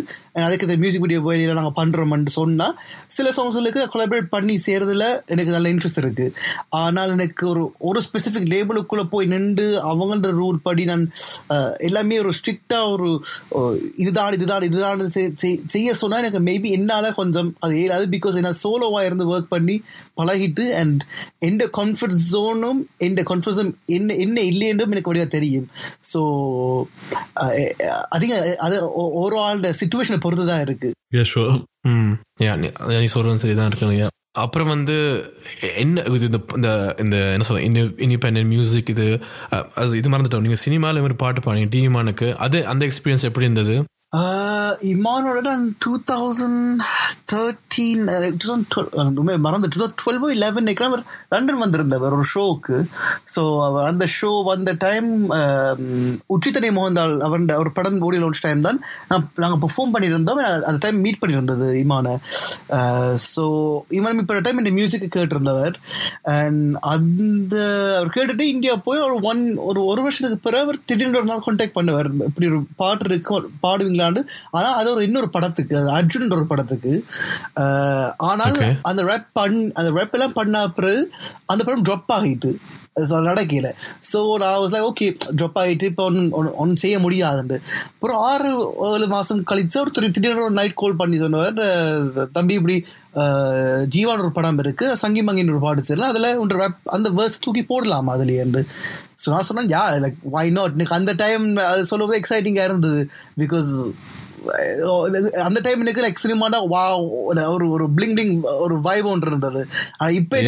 [0.46, 2.74] அதுக்கு இந்த மியூசிக் வீடியோ போய் நாங்கள் பண்ணுறோம்னு சொன்னால்
[3.06, 6.32] சில சாங்ஸ்களுக்கு கொலாபரேட் பண்ணி செய்கிறதுல எனக்கு நல்ல இன்ட்ரெஸ்ட் இருக்குது
[6.68, 11.06] ஆனால் எனக்கு ஒரு ஒரு ஸ்பெசிஃபிக் லேபிளுக்குள்ளே போய் நின்று அவங்களோட ரூல் படி நான்
[11.48, 13.10] uh, எல்லாமே ஒரு ஸ்ட்ரிக்டாக ஒரு
[13.48, 17.25] ஒரு இதுதான் இதுதான் இதுதான் செய்- செய்- செய்ய சொன்னால் எனக்கு மேபி என்னால் கொஞ்சம்
[17.58, 19.76] அது ஏறாது பிகாஸ் நான் சோலோவாக இருந்து ஒர்க் பண்ணி
[20.20, 21.02] பழகிட்டு அண்ட்
[21.38, 25.68] எந்த கம்ஃபர்ட் ஜோனும் எந்த கம்ஃபர்ட் ஜோன் என்ன என்ன இல்லை என்றும் எனக்கு வழியாக தெரியும்.
[26.12, 26.20] ஸோ
[28.08, 28.76] அதிக அது
[29.24, 30.62] ஒரு ஆளோட சுச்சுவேஷனை பொறுத்து தான்
[32.46, 34.06] யா நீ சொல்கிறது சரிதான் இருக்குங்க
[34.44, 34.96] அப்புறம் வந்து
[35.82, 36.70] என்ன இது இந்த இந்த
[37.02, 39.06] இந்த என்ன சொல்ல இந்த இண்டிபெண்டன்ட் மியூசிக் இது
[39.80, 40.44] அது இது மறந்துட்டோம்.
[40.46, 43.76] நீங்கள் சினிமாவில் மாதிரி பாட்டு பாடுங்க டிமானுக்கு அது அந்த எக்ஸ்பீரியன்ஸ் எப்படி இருந்தது?
[44.16, 45.48] Uh, இமானோட
[45.84, 46.82] two thousand
[47.30, 48.04] thirteen
[48.40, 50.90] two thousand மறந்து டூ தௌசண்ட் டுவெல்வோ லெவன் நினைக்கிறேன்.
[50.92, 51.02] அவர்
[51.32, 52.76] லண்டன் வந்திருந்தவர் ஒரு ஷோவுக்கு
[53.34, 55.82] ஸோ அவர் அந்த ஷோ வந்த டைம் um,
[56.34, 58.78] உச்சித்தனை மோகன்தால் அவர் ஒரு படம் ஓடி லான்ச் டைம் தான்
[59.10, 60.42] நான் நாங்கள் பெர்ஃபார்ம் பண்ணியிருந்தோம்.
[60.68, 62.14] அந்த டைம் மீட் பண்ணியிருந்தது இமானை.
[63.32, 63.44] ஸோ
[63.98, 65.76] இமான் இப்போ டைம் இந்த மியூசிக் கேட்டிருந்தவர்.
[66.36, 66.62] அண்ட்
[66.94, 67.56] அந்த
[67.98, 71.78] அவர் கேட்டுட்டு இந்தியா போய் ஒரு ஒன் ஒரு ஒரு வருஷத்துக்கு பிறகு அவர் திடீர்னு ஒரு நாள் கான்டாக்ட்
[71.80, 72.10] பண்ணுவார்.
[72.30, 73.34] இப்படி ஒரு பாட்டு இருக்கு
[74.06, 77.04] பாடுவீங்களான்னு ஆனால் அது ஒரு இன்னொரு படத்துக்கு அது அர்ஜுன் ஒரு படத்துக்கு.
[78.16, 78.58] ஆனால்.
[78.82, 81.12] அந்த ரேப் பண் அந்த ரேப் எல்லாம் பண்ண பிறகு
[81.46, 82.52] அந்த படம் ட்ராப் ஆகிட்டு.
[83.08, 83.68] So, நடக்கல.
[84.12, 87.56] ஸோ நான் வாஸ் ஓகே ட்ராப் ஆகிட்டு இப்போ ஒன்று ஒன்றும் செய்ய முடியாதுண்டு
[87.88, 88.50] அப்புறம் ஆறு
[88.86, 92.84] ஏழு மாதம் கழிச்சு ஒரு திடீர் திடீர்னு ஒரு நைட் கால் பண்ணி சொன்னவர் தம்பி இப்படி
[93.96, 98.14] ஜீவான் ஒரு படம் இருக்கு சங்கி மங்கின்னு ஒரு பாட்டு சரி அதில் ஒன்று அந்த வேர்ஸ் தூக்கி போடலாமா
[98.16, 98.62] அதுலேருந்து
[99.20, 103.00] ஸோ நான் சொன்னேன் யா லைக் வை நாட் எனக்கு அந்த டைம் அது சொல்லவே எக்ஸைட்டிங்காக இருந்தது.
[103.38, 103.70] பிகாஸ்
[105.44, 109.66] அந்த டைம் எனக்கு லைக் சினிமானா வா ஒரு ஒரு பிளிங் பிளிங் ஒரு வைப் ஒன்று இருந்தது.
[110.12, 110.40] இப்ப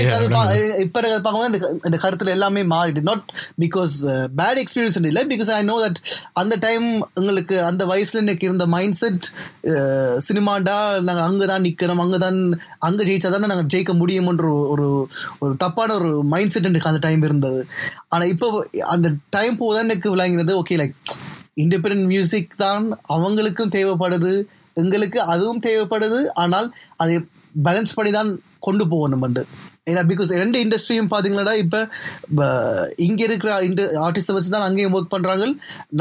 [0.79, 3.25] இப்ப பார்க்கும்போது இந்த இந்த கருத்துல எல்லாமே மாறிட்டு நாட்
[3.61, 3.95] பிகாஸ்
[4.37, 5.97] பேட் எக்ஸ்பீரியன்ஸ் இல்லை பிகாஸ் ஐ நோ தட்
[6.33, 9.27] அந்த டைம் எங்களுக்கு அந்த வயசுல எனக்கு இருந்த மைண்ட் செட்
[10.29, 15.09] சினிமாண்டா நாங்கள் அங்கே தான் நிற்கிறோம் அங்கே தான் அங்கே ஜெயிச்சா தானே நாங்கள் ஜெயிக்க முடியும்ன்ற ஒரு- ஒரு
[15.39, 17.67] ஒரு தப்பான ஒரு மைண்ட் செட் எனக்கு அந்த டைம் இருந்தது.
[18.09, 20.95] ஆனால் இப்போ அந்த டைம் போதான் எனக்கு விளங்கினது ஓகே லைக்
[21.61, 24.33] இண்டிபெண்ட் மியூசிக் தான் அவங்களுக்கும் தேவைப்படுது
[24.77, 27.17] எங்களுக்கு அதுவும் தேவைப்படுது ஆனால் அதை
[27.63, 29.25] பேலன்ஸ் பண்ணி தான் கொண்டு போகணும்
[29.91, 31.81] ஏன்னா பிகாஸ் ரெண்டு இண்டஸ்ட்ரியும் பார்த்தீங்களா இப்போ
[33.07, 35.45] இங்கே இருக்கிற இந்த ஆர்டிஸ்ட்டை வச்சு தான் அங்கேயும் ஒர்க் பண்ணுறாங்க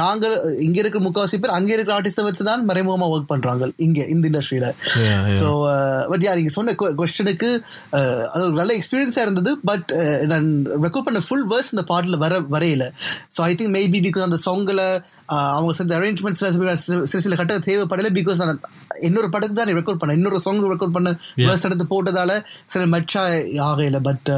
[0.02, 4.26] நாங்கள் இங்கே இருக்கிற முக்கால்வாசி பேர் அங்கே இருக்கிற ஆர்டிஸ்ட்டை வச்சு தான் மறைமுகமாக ஒர்க் பண்ணுறாங்க இங்கே இந்த
[4.32, 4.69] இண்டஸ்ட்ரியில்.
[5.39, 5.50] ஸோ
[6.12, 7.50] பட் யா நீங்கள் சொன்ன கொஸ்டனுக்கு
[8.34, 9.91] அது ஒரு நல்ல எக்ஸ்பீரியன்ஸாக இருந்தது பட்
[10.34, 10.50] நான்
[10.86, 12.86] ரெக்கார்ட் பண்ண ஃபுல் வேர்ஸ் இந்த பாட்டில் வர வரையில.
[13.36, 14.84] So I think maybe because அந்த சாங்கில்
[15.58, 16.52] அவங்க செஞ்ச அரேஞ்ச்மெண்ட்ஸில்
[17.12, 18.62] சில சில கட்ட தேவைப்படலை பிகாஸ் நான்
[19.02, 21.10] இன்னொரு படத்துக்கு தான் ரெக்கார்ட் பண்ணேன் இன்னொரு சாங் ரெக்கார்ட் பண்ண.
[21.41, 22.32] வேர்ஸ் எடுத்து போட்டதால
[22.71, 23.23] சில மெச்சா
[23.65, 24.00] ஆகல.
[24.08, 24.32] பட்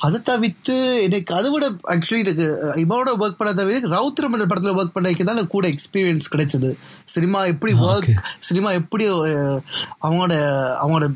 [0.00, 2.46] அதை தவிர்த்து எனக்கு அதை விட ஆக்சுவலி எனக்கு
[2.82, 6.70] இவனோட ஒர்க் பண்ண தவிர ரவுத்ரம் என்ற படத்தில் ஒர்க் பண்ணதுக்கு தான் எனக்கு கூட எக்ஸ்பீரியன்ஸ் கிடைச்சது.
[7.08, 8.10] சினிமா எப்படி ஒர்க்
[8.48, 9.60] சினிமா எப்படி அஹ்,
[10.02, 10.34] அவங்களோட
[10.82, 11.08] அவங்களோட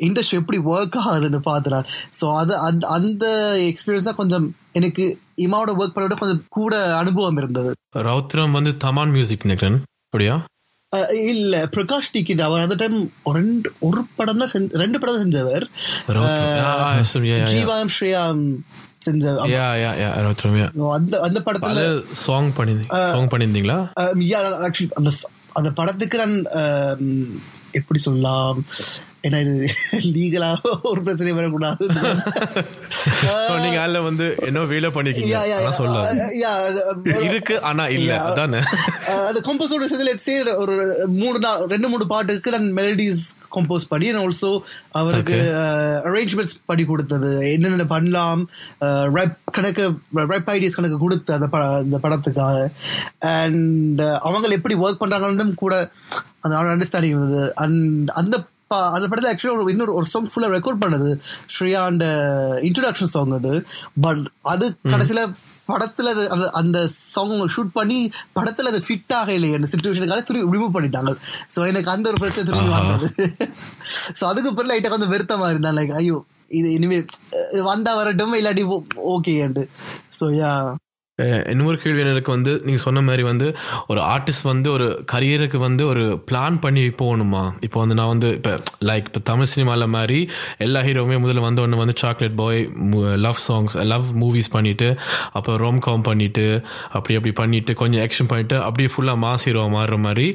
[0.00, 1.86] இண்டஸ்ட்ரி எப்படி ஒர்க் ஆகுதுன்னு பார்த்துறான்
[2.18, 3.24] ஸோ அது அந்த அந்த
[3.70, 5.04] எக்ஸ்பீரியன்ஸ் தான் கொஞ்சம் எனக்கு
[5.38, 7.70] இமாவோட ஒர்க் பண்ண விட கொஞ்சம் கூட அனுபவம் இருந்தது.
[8.06, 9.78] ரவுத்ரம் வந்து தமான் மியூசிக் நினைக்கிறேன்.
[10.06, 10.36] அப்படியா?
[11.30, 12.96] இல்ல பிரகாஷ் டிக்கிட் அவர் அந்த டைம்
[13.32, 15.64] ரெண்டு ஒரு படம் தான் ரெண்டு படம் தான் செஞ்சவர்.
[17.54, 18.22] ஜீவாம் ஸ்ரேயா
[19.06, 20.70] செஞ்ச Yeah, yeah, yeah, ரவுத்ரம் yeah.
[20.76, 21.82] So, அந்த அந்த படத்துல
[22.22, 22.74] சாங் பண்ணி
[23.12, 23.78] சாங் பண்ணியிருந்தீங்களா
[24.66, 25.10] ஆக்சுவலி அந்த
[25.52, 26.36] அந்த படத்துக்கு நான்
[27.72, 28.64] எப்படி சொல்லலாம்?
[29.22, 31.86] ஏன்னா இது லீகலா ஒரு பிரச்சனை வரக்கூடாது.
[33.60, 35.56] நீங்க அதுல வந்து என்ன வேலை பண்ணிருக்கீங்க
[37.04, 38.22] Uh, இருக்கு ஆனா இல்ல.
[38.22, 38.58] அதானே?
[39.06, 43.16] அஹ் அது கம்போஸோட சேர்ந்து ஒரு மூணு நா- ரெண்டு மூணு பாட்டுக்கு நான் மெலடிஸ்
[43.54, 45.52] கம்போஸ் பண்ணி and ஆல்சோ அவருக்கு
[46.04, 47.52] அரேஞ்ச்மெண்ட்ஸ் பண்ணி கொடுத்தது.
[47.52, 48.50] என்னென்ன பண்ணலாம்?
[48.80, 52.68] ரேப் கணக்கு ரேப் ஐடியாஸ் கணக்கு கொடுத்து அந்த படத்துக்காக.
[53.18, 55.90] அண்ட் அவங்க எப்படி ஒர்க் பண்றாங்கன்னு கூட
[56.42, 57.42] அந்த அண்டர்ஸ்டாண்டிங் இருந்தது.
[57.56, 57.82] அண்ட்
[58.14, 58.36] அந்த
[58.70, 61.10] ப- அந்த படத்தில் ஆக்சுவலி ஒரு இன்னொரு ஒரு சாங் ஃபுல்லாக ரெக்கார்ட் பண்ணது.
[61.52, 62.06] ஸ்ரீயா அந்த
[62.62, 63.52] இன்ட்ரடக்ஷன் சாங் அது.
[64.00, 65.22] பட் அது கடைசியில்
[65.68, 67.98] படத்துல அது அந்த அந்த சாங் ஷூட் பண்ணி
[68.36, 71.12] படத்துல அது ஃபிட் ஆக இல்லை அந்த சுச்சுவேஷனுக்காக திரும்பி ரிமூவ் பண்ணிட்டாங்க.
[71.54, 72.72] ஸோ எனக்கு அந்த ஒரு பிரச்சனை திரும்பி.
[72.76, 73.26] வந்தது.
[74.18, 76.18] ஸோ அதுக்கு பிறகு லைட்டாக கொஞ்சம் வருத்தமா இருந்தான் லைக் ஐயோ
[76.52, 76.98] இது இனிமே
[77.38, 78.64] அஹ், வந்தா வரட்டும் இல்லாட்டி
[79.10, 79.34] ஓகே
[80.18, 80.52] ஸோ யா
[81.52, 83.46] இன்னொரு கேள்வி எனக்கு வந்து நீங்கள் சொன்ன மாதிரி வந்து
[83.92, 87.40] ஒரு ஆர்டிஸ்ட் வந்து ஒரு கரியருக்கு வந்து ஒரு பிளான் பண்ணி போகணுமா?
[87.66, 88.52] இப்போ வந்து நான் வந்து இப்போ
[88.88, 90.18] லைக் இப்போ தமிழ் சினிமாவில் மாதிரி
[90.66, 92.60] எல்லா ஹீரோவுமே முதல்ல வந்த உடனே வந்து chocolate boy
[93.26, 94.88] love songs love movies பண்ணிட்டு
[95.32, 96.46] அப்புறம் ரோம் காம் பண்ணிட்டு
[96.98, 100.28] அப்படி அப்படி பண்ணிட்டு கொஞ்சம் ஆக்ஷன் பண்ணிட்டு அப்படியே ஃபுல்லாக மாஸ் ஹீரோ மாறுற மாதிரி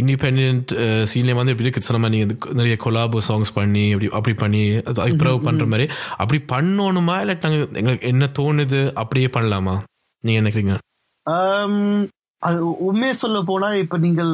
[0.00, 0.72] இண்டிபெண்ட்
[1.12, 5.20] சீன்லேயே வந்து இப்படி இருக்குது சொன்ன மாதிரி நீங்கள் நிறைய கொலாபோ சாங்ஸ் பண்ணி அப்படி அப்படி பண்ணி அது
[5.22, 5.88] பிறகு பண்ணுற மாதிரி
[6.22, 7.18] அப்படி பண்ணணுமா?
[7.22, 8.82] இல்லை நாங்கள் எங்களுக்கு என்ன தோணுது?
[9.02, 9.76] அப்படியே பண்ணலாமா?
[10.24, 10.74] என்ன நினைக்கிறீங்க?
[12.42, 14.32] அது உண்மையை சொல்ல போனா இப்ப நீங்கள்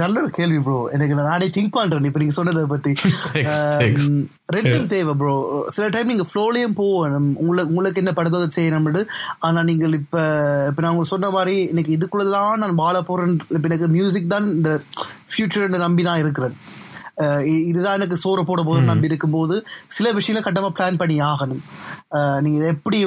[0.00, 2.04] நல்ல ஒரு கேள்வி ப்ரோ எனக்கு நான் திங்க் பண்றேன்.
[2.04, 2.92] இப்ப நீங்க சொன்னதை பத்தி.
[4.56, 5.34] ரெண்டும் தேவை ப்ரோ
[5.68, 7.36] சில டைம் நீங்க ஃப்ளோலையும் போகணும்.
[7.36, 9.02] உங்களுக்கு உங்களுக்கு என்ன படுதோ செய்யணும்னு
[9.38, 10.16] ஆனா நீங்கள் இப்ப
[10.70, 13.36] இப்ப நான் உங்களுக்கு சொன்ன மாதிரி இன்னைக்கு இதுக்குள்ளதான் நான் வாழ போறேன்.
[13.56, 14.82] இப்ப எனக்கு மியூசிக் தான் இந்த
[15.32, 16.56] ஃபியூச்சர் நம்பி நான் இருக்கிறேன்.
[17.66, 21.62] இதுதான் எனக்கு சோறு போட போதும் நம்பி இருக்கும்போது சில விஷயங்களை கட்டமா பிளான் பண்ணி ஆகணும்.
[22.14, 23.06] அஹ் நீங்க இதை எப்படி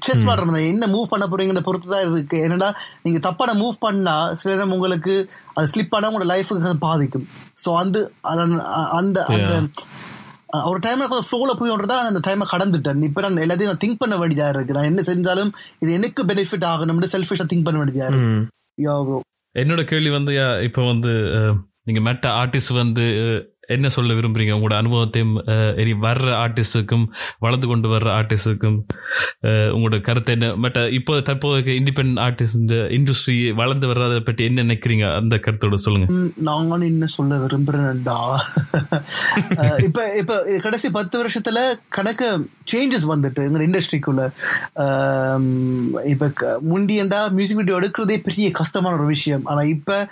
[0.00, 2.38] செஸ் விளாடுறது என்ன மூவ் பண்ண போறீங்கன்னு பொறுத்து தான் இருக்கு.
[2.38, 7.28] என்னடா நீங்க தப்பான மூவ் பண்ணா சில நேரம் உங்களுக்கு அது ஸ்லிப் ஆனா உங்களோட லைஃபுக்கு பாதிக்கும்.
[7.66, 9.24] ஸோ அந்த அந்த- அந்த
[10.64, 13.02] ஒரு டைம்ல கொஞ்சம் ஃப்ளோல போய் தான் அந்த டைமை கடந்துட்டேன்.
[13.02, 14.74] இப்போ நான் எல்லாத்தையும் நான் திங்க் பண்ண வேண்டியதா இருக்கு.
[14.74, 18.50] நான் என்ன செஞ்சாலும் இது எனக்கு பெனிஃபிட் ஆகணும்னு செல்ஃபிஷா திங்க் பண்ண வேண்டியதா இருக்கு.
[19.58, 21.08] என்னோட கேள்வி வந்து இப்போ வந்து
[21.86, 23.04] நீங்கள் மற்ற மெட்ட ஆர்டிஸ்ட் வந்து
[23.68, 24.54] என்ன சொல்ல விரும்புறீங்க?
[24.56, 27.04] உங்களோட அனுபவத்தையும் அஹ், இனி வர்ற ஆர்டிஸ்டுக்கும்
[27.38, 28.78] வளர்ந்து கொண்டு வர்ற ஆர்டிஸ்டுக்கும்
[29.74, 30.54] உங்களோட கருத்து என்ன?
[30.54, 35.16] பட் இப்போ தற்போதைக்கு இண்டிபெண்ட் ஆர்டிஸ்ட் இந்த இண்டஸ்ட்ரி வளர்ந்து வர்றதை பற்றி என்ன நினைக்கிறீங்க?
[35.16, 36.30] அந்த கருத்தோட சொல்லுங்க.
[36.36, 38.18] நாங்களும் என்ன சொல்ல விரும்புறேன்டா.
[39.84, 42.28] இப்ப இப்ப கடைசி பத்து வருஷத்துல கணக்கு
[42.72, 44.22] சேஞ்சஸ் வந்துட்டு எங்க இண்டஸ்ட்ரிக்குள்ள
[46.04, 46.58] இப்ப க-
[47.30, 49.44] மியூசிக் வீடியோ எடுக்கிறதே பெரிய கஷ்டமான ஒரு விஷயம்.
[49.44, 50.08] ஆனா இப்ப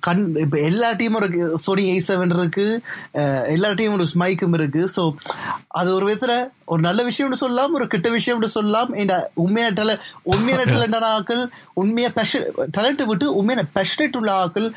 [0.00, 1.58] கண் இப்ப எல்லா டீமும் இருக்கு.
[1.58, 2.75] சோனி ஏ செவன் இருக்கு.
[3.54, 4.82] எல்லா டீமும் ஒரு ஸ்மைக்கும் இருக்கு.
[4.96, 5.02] ஸோ
[5.80, 6.34] அது ஒரு விதத்துல
[6.66, 8.90] ஒரு நல்ல விஷயம்னு சொல்லலாம் ஒரு கெட்ட விஷயம்னு சொல்லலாம்.
[9.02, 9.94] இந்த உண்மையான டேல
[10.32, 11.42] உண்மையான டேலண்டான ஆக்கள்
[11.74, 14.68] உண்மையா பேஷன் டேலண்ட் விட்டு உண்மையான பேஷனேட் உள்ள ஆக்கள்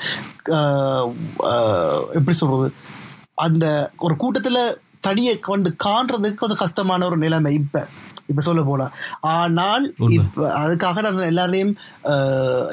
[2.18, 2.70] எப்படி சொல்றது?
[3.46, 3.66] அந்த
[3.98, 4.60] ஒரு கூட்டத்துல
[5.08, 7.84] தனியை கொண்டு காண்றதுக்கு கொஞ்சம் கஷ்டமான ஒரு நிலைமை இப்ப.
[8.32, 8.86] இப்ப சொல்ல போனா.
[9.36, 9.86] ஆனால்
[10.18, 11.74] இப்ப அதுக்காக நான் எல்லாரையும்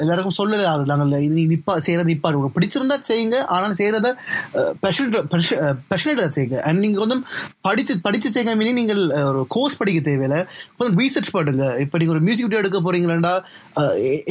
[0.03, 1.13] எல்லாருக்கும் சொல்லுது அது நாங்கள்
[1.53, 4.07] நிப்பா செய்யறது நிப்பா உங்களுக்கு பிடிச்சிருந்தா செய்யுங்க ஆனால் செய்யறத
[4.83, 6.57] பேஷனேட்டா செய்யுங்க.
[6.67, 7.23] அண்ட் நீங்க கொஞ்சம்
[7.67, 10.37] படிச்சு படிச்சு செய்யுங்க மீனிங் நீங்கள் ஒரு கோர்ஸ் படிக்க தேவையில்ல.
[10.77, 11.65] கொஞ்சம் ரீசர்ச் பண்ணுங்க.
[11.85, 13.33] இப்ப நீங்க ஒரு மியூசிக் வீடியோ எடுக்க போறீங்களா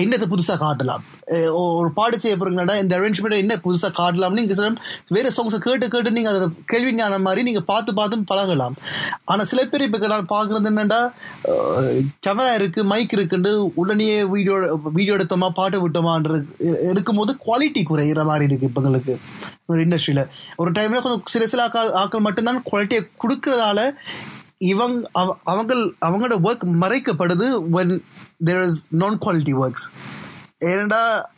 [0.05, 1.05] என்னத்தை புதுசா காட்டலாம்?
[1.81, 4.69] ஒரு பாடு செய்ய போறீங்களா இந்த அரேஞ்ச்மெண்ட் என்ன புதுசா காட்டலாம்னு நீங்க சில
[5.17, 8.75] வேற சாங்ஸை கேட்டு கேட்டு நீங்க அதை கேள்வி ஞானம் மாதிரி நீங்க பார்த்து பார்த்து பழகலாம்.
[9.33, 11.01] ஆனா சில பேர் இப்ப நான் பாக்குறது என்னன்னா
[12.23, 14.57] கேமரா இருக்கு மைக் இருக்குன்னு உடனே வீடியோ
[14.91, 16.39] வீடியோ எடுத்தோமா பாட்டு விட்டோமான்ற
[16.89, 19.15] எடுக்கும்போது குவாலிட்டி குறையிற மாதிரி இருக்கு இப்ப எங்களுக்கு
[19.67, 20.25] ஒரு இண்டஸ்ட்ரியில
[20.57, 23.81] ஒரு டைம்ல கொஞ்சம் சில சில ஆக்கள் ஆக்கள் மட்டும்தான் குவாலிட்டியை கொடுக்கறதால
[24.67, 27.89] இவங்க அவ- அவங்கள் அவங்களோட ஒர்க் மறைக்கப்படுது when
[28.41, 29.89] there is நான் குவாலிட்டி ஒர்க்ஸ்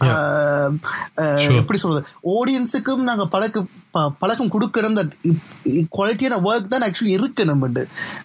[0.07, 0.73] ஆஹ்,
[1.57, 2.03] எப்படி சொல்றது?
[2.35, 3.63] ஆடியன்ஸுக்கும் நாங்க பழக்க
[3.95, 5.15] ப- பழக்கம் கொடுக்கறோம் தட்
[5.93, 7.83] குவாலிட்டியான ஒர்க் தான் ஆக்சுவலி இருக்கு நம்மட்டு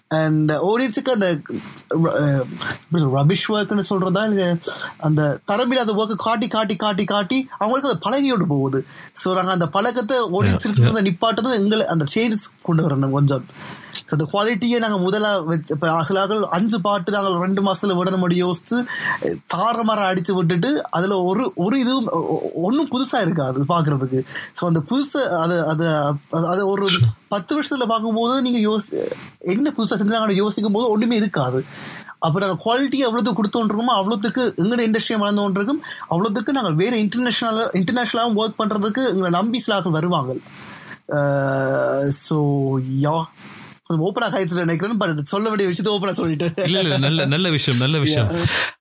[0.08, 1.28] அண்ட் ஆடியன்ஸுக்கு அந்த
[3.14, 4.44] ரபிஷ் ஒர்க்னு சொல்றதா இல்ல
[4.98, 5.22] அந்த
[5.52, 8.80] தரமில்லாத ஒர்க்கு காட்டி காட்டி காட்டி காட்டி அவங்களுக்கு அது பழகியோடு போகுது.
[9.24, 10.68] ஸோ நாங்கள் அந்த பழக்கத்தை ஆடியன்ஸ்
[11.02, 13.46] நிப்பாட்டதும் எங்களை அந்த சேஞ்சஸ் கொண்டு வரணும் கொஞ்சம்.
[14.08, 18.52] ஸோ அந்த குவாலிட்டியை நாங்கள் முதலாக வச்சு இப்போ சிலாக்கள் அஞ்சு பாட்டு நாங்கள் ரெண்டு மாதத்தில் விட முடியும்
[19.46, 22.08] தார மரம் அடித்து விட்டுட்டு அதில் ஒரு ஒரு இதுவும்
[22.62, 24.20] ஒன்றும் புதுசாக இருக்காது பார்க்குறதுக்கு
[24.58, 25.86] ஸோ அந்த புதுசு அது அது
[26.44, 26.86] அது- ஒரு
[27.28, 28.90] பத்து வருஷத்தில் பார்க்கும்போது நீங்கள் யோசி
[29.48, 31.60] என்ன புதுசாக செஞ்சாங்க யோசிக்கும் போது ஒன்றுமே இருக்காது.
[32.18, 38.60] அப்போ நாங்கள் குவாலிட்டி எவ்வளோத்துக்கு கொடுத்தோன்றிருக்கோமோ அவ்வளோத்துக்கு எங்களோட இண்டஸ்ட்ரியை வளர்ந்தோன்றிருக்கும் அவ்வளோத்துக்கு நாங்கள் வேறு இன்டர்நேஷ்னலாக இன்டர்நேஷ்னலாகவும் ஒர்க்
[38.60, 40.32] பண்ணுறதுக்கு எங்களை நம்பி சிலாக்கள் வருவாங்க.
[42.20, 42.38] ஸோ
[43.02, 43.16] யா
[43.86, 46.46] கொஞ்சம் ஓப்பனாக ஆயிடுச்சு நினைக்கிறேன் பட் சொல்ல வேண்டிய விஷயத்தை ஓப்பனாக சொல்லிட்டு.
[46.64, 48.30] இல்ல இல்ல நல்ல நல்ல விஷயம் நல்ல விஷயம்.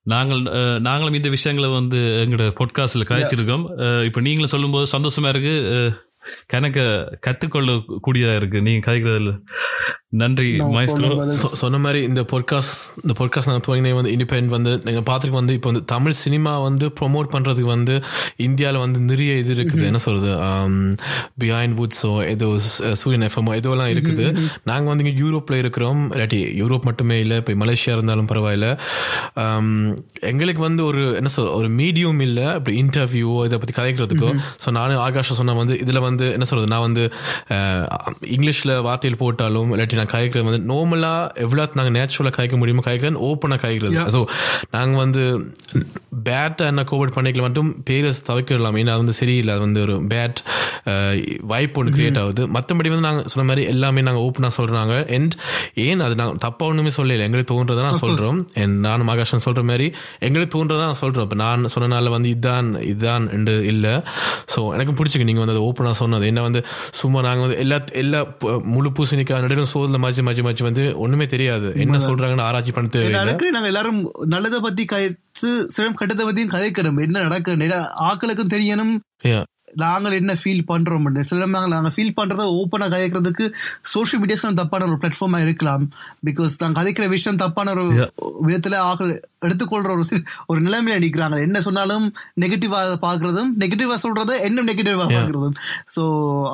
[0.05, 0.41] நாங்கள்
[0.81, 5.55] நாங்களும் இந்த விஷயங்களை வந்து எங்களோட பொட்காஸ்ட்ல கழிச்சிருக்கோம் அஹ், இப்ப நீங்களும் சொல்லும்போது சந்தோஷமா இருக்கு.
[6.53, 6.79] கணக்க
[7.27, 7.71] கத்துக்கொள்ள
[8.05, 8.61] கூடியதா இருக்கு.
[8.61, 9.31] நீங்க கதைக்கிறதுல
[10.13, 12.73] நன்றி மாய்ஸ்ட்ரோ சொ- சொன்ன மாதிரி இந்த பொட்காஸ்ட்
[13.03, 16.87] இந்த பொட்காஸ்ட் நாங்கள் துவங்கினே வந்து இண்டிபெண்ட் வந்து நீங்கள் பார்த்துருக்கு வந்து இப்போ வந்து தமிழ் சினிமா வந்து
[16.99, 18.03] ப்ரொமோட் பண்ணுறதுக்கு வந்து
[18.37, 19.85] இந்தியாவில் வந்து நிறைய இது இருக்குது.
[19.85, 20.31] என்ன சொல்றது?
[21.39, 22.47] பிஹைண்ட் வுட்ஸோ ஏதோ
[22.93, 24.25] சூரியன் எஃப்எம்மோ எதுவெல்லாம் இருக்குது.
[24.63, 26.11] நாங்கள் வந்து இங்கே யூரோப்பில் இருக்கிறோம்.
[26.11, 28.67] இல்லாட்டி யூரோப் மட்டுமே இல்லை இப்போ மலேசியா இருந்தாலும் பரவாயில்ல.
[30.19, 32.43] எங்களுக்கு வந்து ஒரு என்ன சொல் ஒரு மீடியம் இல்லை.
[32.53, 34.31] இப்படி இன்டர்வியூ இதை பற்றி கதைக்கிறதுக்கோ.
[34.65, 36.69] ஸோ நானும் ஆகாஷம் சொன்ன வந்து இதில் வந்து என்ன சொல்றது?
[36.69, 37.03] நான் வந்து
[38.25, 43.59] இங்கிலீஷில் வார்த்தையில் போட்டாலும் இல்லாட்டி நான் காய்க்கிறது வந்து நார்மலாக எவ்வளோ நாங்கள் நேச்சுரலாக காய்க்க முடியுமோ காய்க்கிறேன் ஓப்பனாக
[43.65, 44.21] காய்க்கிறது ஸோ
[44.77, 45.23] நாங்கள் வந்து
[46.27, 49.51] பேட் என்ன கோவிட் பண்ணிக்கல மட்டும் பேரை தவிர்க்கலாம் ஏன்னா அது வந்து சரியில்லை.
[49.55, 50.39] அது வந்து ஒரு பேட்
[51.51, 52.43] வைப் ஒன்று கிரியேட் ஆகுது.
[52.55, 55.35] மற்றபடி வந்து நாங்கள் சொன்ன மாதிரி எல்லாமே நாங்கள் ஓப்பனாக சொல்கிறாங்க அண்ட்
[55.85, 57.25] ஏன் அது நாங்கள் தப்பாக ஒன்றுமே சொல்லல.
[57.27, 59.87] எங்களுக்கு தோன்றதை நான் சொல்கிறோம் அண்ட் நானும் மகாஷன் சொல்கிற மாதிரி
[60.27, 63.93] எங்களுக்கு தோன்றதை நான் சொல்கிறோம் இப்போ நான் சொன்னனால வந்து இதுதான் இதுதான் என்று இல்லை.
[64.53, 66.25] ஸோ எனக்கு பிடிச்சிக்கு நீங்கள் வந்து அதை ஓப்பனாக சொன்னது.
[66.33, 66.61] என்ன வந்து
[67.01, 68.21] சும்மா நாங்கள் வந்து எல்லா எல்லா
[68.75, 71.73] முழு பூசணிக்காய் நடுவும் சோதில் மாச்சி மாச்சி மாச்சி வந்து ஒன்றுமே தெரியாது.
[71.75, 77.19] என்ன சொல்கிறாங்கன்னு ஆராய்ச்சி பண்ண நடக்கு நாங்க எல்லாரும் நல்லதை பத்தி கதைச்சு சிலம் கெட்டதை பத்தியும் கதைக்கணும் என்ன
[77.19, 77.55] நடக்கு
[77.99, 79.43] ஆக்களுக்கும் தெரியணும்.
[79.75, 83.45] நாங்கள் என்ன ஃபீல் பண்றோம் சில நாங்கள் நாங்கள் ஃபீல் பண்றதை ஓப்பனா கதைக்கிறதுக்கு
[83.81, 85.89] சோஷியல் மீடியாஸ் தப்பான ஒரு பிளாட்ஃபார்மா இருக்கலாம்.
[86.25, 87.85] பிகாஸ் நாங்கள் கதைக்கிற விஷயம் தப்பான ஒரு
[88.47, 89.13] விதத்துல ஆக்கள்
[89.45, 91.37] எடுத்துக்கொள்ற ஒரு ஒரு நிலைமையில நிக்கிறாங்க.
[91.41, 92.05] என்ன சொன்னாலும்
[92.41, 95.57] நெகட்டிவா பாக்குறதும் நெகட்டிவா சொல்றதை இன்னும் நெகட்டிவா பாக்குறதும்
[95.95, 96.03] சோ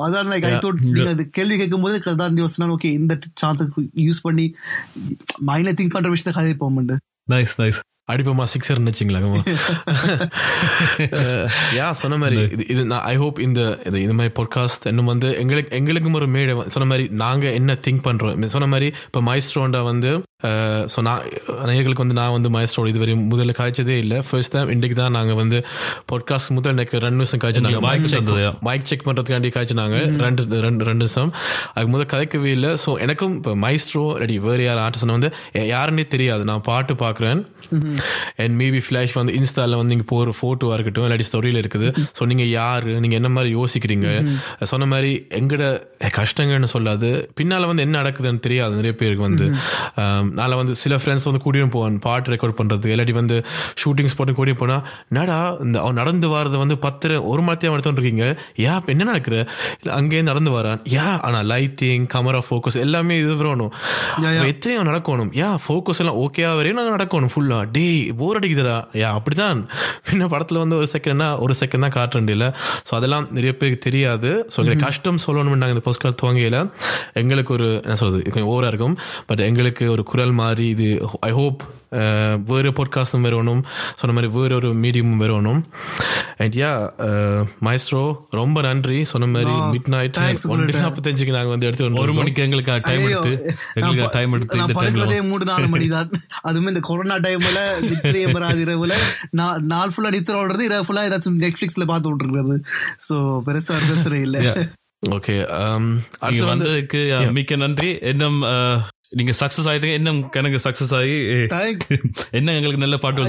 [0.06, 3.66] அதான் லைக் ஐ தோட் நீங்க அது கேள்வி கேட்கும் போது அதான் யோசனை ஓகே இந்த சான்ஸை
[4.08, 4.54] யூஸ் பண்ணி
[5.46, 6.96] மைண்ட்ல திங்க் பண்ற விஷயத்த கதை போகும்போது
[7.30, 7.80] நைஸ் நைஸ்
[8.12, 9.20] அடிப்போமா சிக்ஸர் வச்சுங்களா
[11.78, 15.28] யா சொன்ன மாதிரி இது இது நான் ஐ ஹோப் இந்த இது இது மாதிரி பாட்காஸ்ட் இன்னும் வந்து
[15.42, 18.48] எங்களுக்கு எங்களுக்கும் ஒரு மேடை சொன்ன மாதிரி நாங்க என்ன திங்க் பண்றோம்.
[18.56, 20.12] சொன்ன மாதிரி இப்போ மைஸ்ட்ரோண்டா வந்து
[20.92, 21.22] ஸோ நான்
[21.68, 24.18] நேயர்களுக்கு வந்து நான் வந்து மைஸ்ட்ரோ இதுவரை முதல்ல காய்ச்சதே இல்லை.
[24.28, 25.58] ஃபர்ஸ்ட் டைம் இன்றைக்கு தான் நாங்கள் வந்து
[26.10, 28.30] பாட்காஸ்ட் முதல் எனக்கு ரெண்டு நிமிஷம் காய்ச்சி நாங்கள் மைக் செக்.
[28.68, 31.32] மைக் செக் பண்ணுறதுக்காண்டி காய்ச்சினாங்க ரெண்டு ரெண்டு ரெண்டு நிமிஷம்.
[31.74, 32.70] அதுக்கு முதல் கதைக்கவே இல்லை.
[32.84, 35.30] ஸோ எனக்கும் இப்போ மைஸ்ட்ரோ இல்லாட்டி வேறு யார் ஆர்டிஸ்ட் வந்து
[35.74, 36.44] யாருன்னே தெரியாது.
[36.52, 37.42] நான் பாட்டு பார்க்குறேன்
[38.42, 41.88] அண்ட் மேபி ஃப்ளாஷ் வந்து இன்ஸ்டால வந்து நீங்கள் போகிற ஃபோட்டோவாக இருக்கட்டும் இல்லாட்டி ஸ்டோரியில் இருக்குது.
[42.18, 42.86] ஸோ நீங்கள் யார்?
[43.04, 44.08] நீங்கள் என்ன மாதிரி யோசிக்கிறீங்க?
[44.72, 45.62] சொன்ன மாதிரி எங்கட
[46.18, 47.10] கஷ்டங்கள்னு சொல்லாது.
[47.40, 48.72] பின்னால் வந்து என்ன நடக்குதுன்னு தெரியாது.
[48.80, 49.46] நிறைய பேருக்கு வந்து
[50.40, 51.98] நாளை வந்து சில ஃப்ரெண்ட்ஸ் வந்து கூட்டியும் போவான்.
[52.06, 53.36] பாட்டு ரெக்கார்ட் பண்ணுறது இல்லாட்டி வந்து
[53.82, 54.84] ஷூட்டிங் ஸ்பாட்டும் கூட்டியும் போனால்
[55.18, 57.42] நடா இந்த அவன் நடந்து வரது வந்து பத்து ஒரு
[57.96, 58.24] இருக்கீங்க
[58.64, 59.36] யா இப்ப என்ன நடக்குற?
[59.80, 60.80] இல்லை அங்கேயே நடந்து வரான்.
[60.96, 63.72] யா ஆனால் லைட்டிங் கேமரா ஃபோக்கஸ் எல்லாமே இது வரணும்
[64.16, 65.30] அவன் எத்தனையோ நடக்கணும்.
[65.40, 67.58] யா ஃபோக்கஸ் எல்லாம் ஓகேவா வரையும் நாங்கள் நடக்கணும் ஃபுல்லா
[67.90, 68.74] டேய் போர் அடிக்குதுடா.
[69.00, 69.60] யா அப்படிதான்
[70.08, 72.48] பின்ன படத்துல வந்து ஒரு செகண்ட்னா ஒரு செகண்ட் தான் காட்டுறேன் இல்லை
[72.88, 74.30] ஸோ அதெல்லாம் நிறைய பேருக்கு தெரியாது.
[74.54, 76.58] ஸோ கஷ்டம் சொல்லணும்னு நாங்கள் இந்த போஸ்ட்கார்ட் துவங்கையில்
[77.22, 78.96] எங்களுக்கு ஒரு என்ன சொல்றது கொஞ்சம் ஓவரா இருக்கும்.
[79.28, 80.88] பட் எங்களுக்கு ஒரு குரல் மாதிரி இது
[81.28, 81.62] ஐ ஹோப்
[82.44, 83.62] வேறு பாட்காஸ்டும் வரணும்
[83.96, 85.60] சொன்ன மாதிரி வேறு ஒரு மீடியமும் வரணும்
[86.36, 86.70] அண்ட் யா
[87.60, 90.18] மைஸ்ட்ரோ ரொம்ப நன்றி சொன்ன மாதிரி மிட் நைட்
[90.48, 90.78] ஒன்று.
[90.80, 92.12] நாற்பத்தஞ்சுக்கு நாங்கள் வந்து எடுத்து ஒரு.
[92.12, 93.32] மணிக்கு எங்களுக்கு டைம் எடுத்து
[93.74, 96.10] எங்களுக்கு டைம் எடுத்து இந்த டைம்ல மூணு நாலு மணி தான்
[96.40, 98.96] அதுவும் இந்த கொரோனா டைம்ல நித்திரைய பெறாத இரவுல
[99.64, 102.58] நாள் ஃபுல்லா நித்திர ஓடுறது இரவு ஃபுல்லா ஏதாச்சும் நெட்ஃபிளிக்ஸ்ல பார்த்து விட்டுருக்கிறது
[103.08, 103.16] சோ
[103.46, 104.66] பெருசா பிரச்சனை இல்ல
[105.10, 105.34] ஓகே
[106.44, 108.40] வந்ததுக்கு மிக்க நன்றி இன்னும்
[109.12, 111.14] நீங்க சக்சஸ் ஆயிட்டீங்க இன்னும் எனக்கு சக்சஸ் ஆகி
[112.30, 113.22] என்ன எங்களுக்கு நல்ல பாட்டு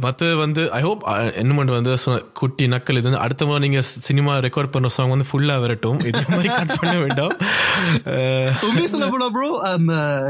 [0.01, 1.03] மற்ற வந்து ஐ ஹோப்
[1.35, 1.97] என்ன வந்து
[2.35, 5.99] குட்டி நக்கல் இது வந்து அடுத்த முறை நீங்க சினிமா ரெக்கார்ட் பண்ண சாங் வந்து ஃபுல்லா வரட்டும்.
[5.99, 7.31] இதே மாதிரி கட் பண்ண வேண்டாம்.
[8.05, 9.49] அஹ் உண்மையை சொல்ல போனா ப்ரோ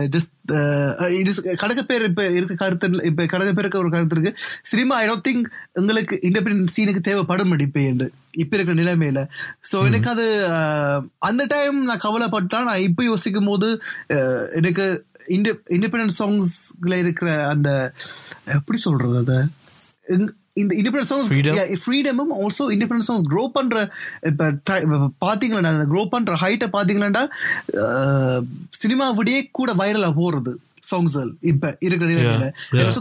[0.09, 0.35] ஜஸ்ட்
[1.63, 4.33] கடக பேர் இப்ப இருக்க கருத்து இப்ப கடக பேருக்கு ஒரு கருத்து இருக்கு.
[4.63, 9.21] சினிமா ஐ டோன்ட் திங்க் உங்களுக்கு இண்டிபெண்டன்ட் சீனுக்கு தேவைப்படும் இப்ப என்று இப்ப இருக்கிற நிலைமையில.
[9.73, 10.27] சோ எனக்கு அது
[11.19, 13.69] அந்த டைம் நான் கவலைப்பட்டா நான் இப்ப யோசிக்கும் போது
[14.53, 14.87] எனக்கு
[15.77, 17.71] இண்டிபெண்டன்ட் சாங்ஸ்ல இருக்கிற அந்த
[18.45, 19.39] எப்படி சொல்றது அத?
[20.57, 21.57] இந்த இண்டிபெண்டன்ட் சாங்ஸ் Freedom.
[21.81, 23.91] ஃப்ரீடமும் ஆல்சோ இண்டிபெண்டன்ஸ் சாங்ஸ் க்ரோ பண்ற
[24.27, 24.53] இப்ப
[25.55, 27.29] அந்த க்ரோ பண்ற ஹைட்டை பாத்தீங்களா
[28.71, 30.55] சினிமா விடையே கூட வைரலா போறது
[30.91, 32.09] சாங்ஸ்கள் இப்ப இருக்கிற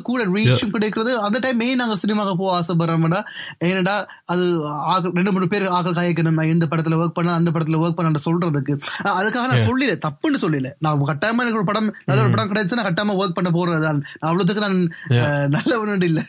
[0.03, 3.19] கூட ரீச்சும் கிடைக்கிறது அந்த டைம் மெயின் நாங்க சினிமாவுக்கு போக ஆசைப்படுறோம்டா
[3.65, 4.45] ஏன்னடா அது
[5.11, 8.73] ரெண்டு மூணு பேர் ஆக்கள் காய்க்கணும் நான் இந்த படத்துல ஒர்க் பண்ண அந்த படத்துல ஒர்க் பண்ண சொல்றதுக்கு.
[9.11, 10.71] அதுக்காக நான் சொல்லல தப்புன்னு சொல்லல.
[10.79, 13.99] நான் கட்டாயமா எனக்கு ஒரு படம் நல்ல ஒரு படம் கிடைச்சு நான் கட்டாயமா ஒர்க் பண்ண போறதுதான்.
[14.01, 14.79] நான் அவ்வளவுக்கு நான்
[15.17, 16.21] அஹ், நல்லவனு இல்ல.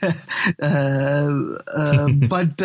[2.28, 2.62] பட்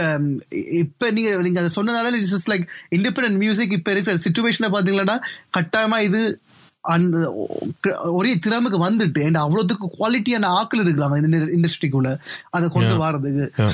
[0.80, 2.66] இப்ப நீங்க நீங்க அதை சொன்னதால இட்ஸ் லைக்
[2.96, 5.18] இண்டிபெண்டன்ட் மியூசிக் இப்ப இருக்கிற சுச்சுவேஷனை பாத்தீங்களா
[5.58, 6.22] கட்டாயமா இது
[6.82, 7.18] அந்த
[8.04, 12.18] ஒரே திறமைக்கு வந்துட்டு and அவ்வளவுக்கு குவாலிட்டியான ஆக்கள் இருக்கலாம் இந்த இண்டஸ்ட்ரிக்குள்ள
[12.50, 13.70] அதை கொண்டு வரதுக்கு.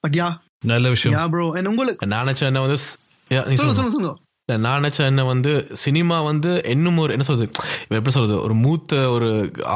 [0.00, 1.18] பட் யா நல்ல விஷயம்.
[1.18, 2.06] யா ப்ரோ உங்களுக்கு?
[2.06, 2.76] நான் நினைச்சேன் என்ன வந்து
[3.28, 3.90] சொல்லுங்க சொல்லு.
[3.90, 4.18] சொல்லுங்க.
[4.64, 5.52] நான் நினைச்சேன் என்ன வந்து
[5.84, 7.46] சினிமா வந்து இன்னும் ஒரு என்ன சொல்றது
[7.84, 9.28] இப்ப எப்படி சொல்றது ஒரு மூத்த ஒரு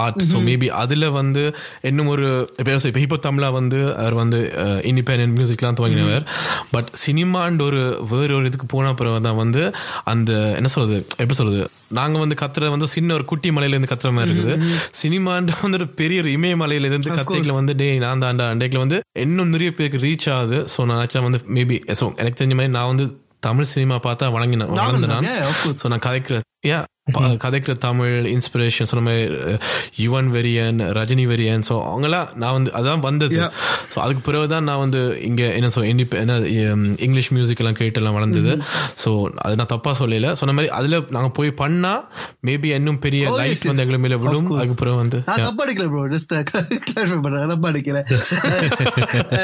[0.02, 1.44] ஆர்ட் ஸோ மேபி அதுல வந்து
[1.90, 2.26] இன்னும் ஒரு
[2.58, 4.40] இப்ப சொல்றது, இப்ப ஹிப்போ தமிழா வந்து அவர் வந்து
[4.90, 6.26] இண்டிபெண்டன்ட் மியூசிக்லாம் துவங்கினவர்.
[6.74, 9.62] பட் சினிமான்ற ஒரு வேற ஒரு இதுக்கு போன அப்புறம் தான் வந்து
[10.12, 11.62] அந்த என்ன சொல்றது எப்படி சொல்றது
[11.98, 14.54] நாங்க வந்து கத்துற வந்து சின்ன ஒரு குட்டி மலையில இருந்து கத்துற மாதிரி இருக்குது.
[15.02, 19.52] சினிமான்ற வந்து ஒரு பெரிய ஒரு இமயமலையில இருந்து கத்தைகளை வந்து டே நான் தாண்டா அண்டைக்குல வந்து இன்னும்
[19.54, 20.58] நிறைய பேருக்கு ரீச் ஆகுது.
[20.74, 23.06] ஸோ நான் நினைச்சா வந்து மேபி ஸோ எனக்கு தெரிஞ்ச மாதிரி நான் வந்து
[23.44, 25.78] தமிழ் சினிமா பார்த்தா வழங்கின வளர்ந்த நான் yeah, of course.
[25.80, 26.36] ஸோ நான் கதைக்கிற
[26.66, 26.84] ப-
[27.44, 29.24] கதைக்கிற தமிழ் இன்ஸ்பிரேஷன் சொன்ன மாதிரி
[30.04, 33.38] யுவன் வெரியன் ரஜினி வெரியன் ஸோ அவங்களாம் நான் வந்து அதான் வந்தது.
[33.92, 36.36] ஸோ அதுக்கு பிறகு தான் நான் வந்து இங்கே என்ன சொல் என்ன
[37.06, 38.52] இங்கிலீஷ் மியூசிக் எல்லாம் கேட்டு எல்லாம் வளர்ந்தது
[39.02, 39.10] ஸோ
[39.44, 40.30] அது நான் தப்பா சொல்லல.
[40.40, 41.92] சொன்ன மாதிரி அதுல நாங்க போய் பண்ணா
[42.48, 43.66] மேபி இன்னும் பெரிய Oh, லைஃப் yes.
[43.68, 44.48] வந்து எங்களுக்கு மேல விடும்.
[44.56, 48.00] அதுக்கு பிறகு வந்து தப்பா அடிக்கல ப்ரோ ஜஸ்ட் கிளாரிஃபை பண்றேன் தப்பா அடிக்கல.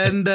[0.01, 0.31] அண்ட்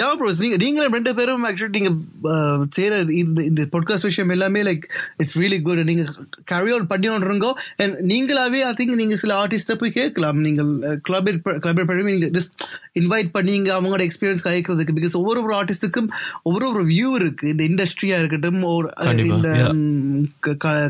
[0.00, 1.92] யா ப்ரோ நீங்க நீங்களும் ரெண்டு பேரும் ஆக்சுவலி நீங்க
[2.32, 4.84] uh, செய்யற இந்த இந்த பாட்காஸ்ட் விஷயம் எல்லாமே லைக்
[5.20, 6.04] இட்ஸ் ரியலி குட் நீங்க
[6.50, 7.50] கேரி ஆன் பண்ணி இருங்கோ
[7.82, 10.38] அண்ட் நீங்களாவே ஐ திங்க் நீங்க சில ஆர்டிஸ்ட போய் கேட்கலாம்.
[10.46, 10.70] நீங்கள்
[11.08, 11.28] கிளப்
[11.64, 12.54] கிளப் பண்ணி நீங்க ஜஸ்ட்
[13.00, 16.10] இன்வைட் பண்ணி இங்க அவங்களோட எக்ஸ்பீரியன்ஸ் கலைக்கிறதுக்கு பிகாஸ் ஒவ்வொரு ஒரு ஆர்டிஸ்ட்டுக்கும்
[16.48, 17.46] ஒவ்வொரு ஒரு வியூ இருக்கு.
[17.54, 19.50] இந்த இண்டஸ்ட்ரியா இருக்கட்டும் ஒரு கண்டிப்பா, இந்த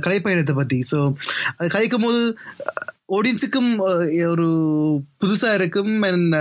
[0.06, 0.80] கலைப்பயணத்தை பத்தி.
[0.92, 1.00] ஸோ
[1.58, 2.22] அது கலைக்கும் போது
[3.16, 3.70] ஆடியன்ஸுக்கும்
[4.32, 4.46] ஒரு
[5.22, 5.94] புதுசா இருக்கும்.
[6.08, 6.36] அண்ட்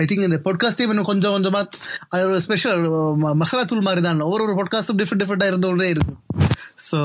[0.00, 1.60] ஐ திங்க் இந்த பாட்காஸ்டே இன்னும் கொஞ்சம் கொஞ்சமா
[2.12, 2.82] அது ஒரு ஸ்பெஷல்
[3.42, 4.24] மசாலா தூள் மாதிரி தான்.
[4.28, 6.20] ஒவ்வொரு ஒரு பாட்காஸ்டும் டிஃப்ரெண்ட் டிஃப்ரெண்டா இருந்தோடே இருக்கும்.
[6.88, 7.00] So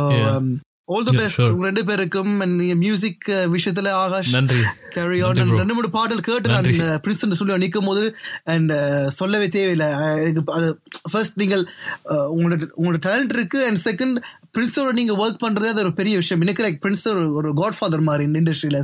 [0.87, 1.39] all the best.
[1.41, 2.31] உங்க ரெண்டு பேருக்கும்
[2.75, 4.59] மியூசிக் விஷயத்துல ஆகாஷ் நன்றி.
[4.89, 5.35] Carry on.
[5.35, 6.63] ரெண்டு மூணு பாடல் கேட்டு நான்
[7.03, 8.71] பிரின்ஸ் சொல்லி நிற்கும் போது அண்ட்
[9.07, 9.87] சொல்லவே தேவையில்லை.
[10.21, 10.79] எனக்கு அது
[11.11, 11.63] ஃபர்ஸ்ட் நீங்கள்
[12.05, 14.17] அஹ், உங்களோட உங்களோட டேலண்ட் இருக்கு அண்ட் செகண்ட்
[14.57, 16.43] பிரின்ஸோட நீங்க ஒர்க் பண்றதே அது ஒரு பெரிய விஷயம்.
[16.43, 18.75] எனக்கு லைக் பிரின்ஸ் ஒரு காட் ஃபாதர் மாதிரி இந்த இண்டஸ்ட்ரியில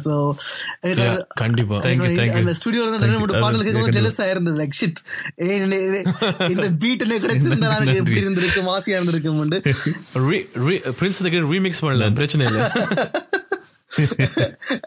[0.86, 1.76] Yeah, கண்டிப்பா.
[1.76, 3.40] அந்த ஸ்டுடியோல இருந்து ரெண்டு மூணு.
[3.40, 3.82] பாடல் கேட்கும்.
[3.82, 4.64] ஜெலஸா இருந்தது.
[4.64, 5.00] லைக் ஷிட்
[6.50, 9.50] இந்த பீட் என்ன கிடைச்சிருந்தா எனக்கு எப்படி இருந்திருக்கு மாசியா இருந்திருக்கும்
[11.00, 12.62] பிரின்ஸ் ரீமிக்ஸ் பண்ணலாம் பிரச்சனை இல்லை.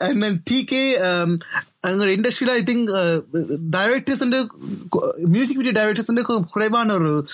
[0.01, 1.39] and then TK um,
[1.87, 3.23] எங்களோட இண்டஸ்ட்ரியில I think
[3.73, 4.47] directors
[5.25, 7.25] music video directors குறைவான uh, ஒரு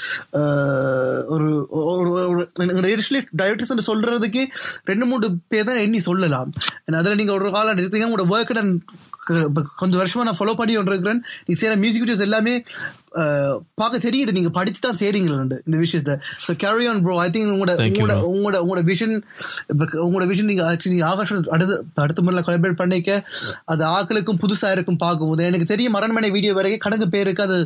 [1.27, 4.49] ஒரு ஒரு ஒரு- எங்களோட இண்டஸ்ட்ரியில டைரக்டர்ஸ்
[4.85, 6.53] ரெண்டு மூணு பேர் தான் எண்ணி சொல்லலாம்.
[6.85, 8.85] அதில் நீங்கள் ஒரு காலம் இருக்கிறீங்க உங்களோட ஒர்க் நான்
[9.81, 11.21] கொஞ்சம் வருஷமா நான் ஃபாலோ பண்ணி கொண்டிருக்கிறேன்.
[11.47, 12.55] நீ செய்யற மியூசிக் வீடியோஸ் எல்லாமே
[13.81, 14.35] பார்க்க தெரியுது.
[14.37, 15.37] நீங்க படிச்சு தான் செய்றீங்களா
[15.69, 16.15] இந்த விஷயத்த.
[16.47, 18.17] So carry on bro I think உங்களோட உங்களோட.
[18.33, 19.15] உங்களோட உங்களோட விஷன்
[20.07, 21.73] உங்களோட விஷன் நீங்க ஆக்சுவலி ஆகாஷ் அடுத்த
[22.05, 23.11] அடுத்த முறையில் கொலபரேட் பண்ணிக்க
[23.75, 25.45] அது ஆக்களுக்கும் புதுசா இருக்கும் பார்க்கும்போது.
[25.51, 27.59] எனக்கு தெரியும் அரண்மனை வீடியோ வரைக்கும் கணக்கு பேருக்கு அது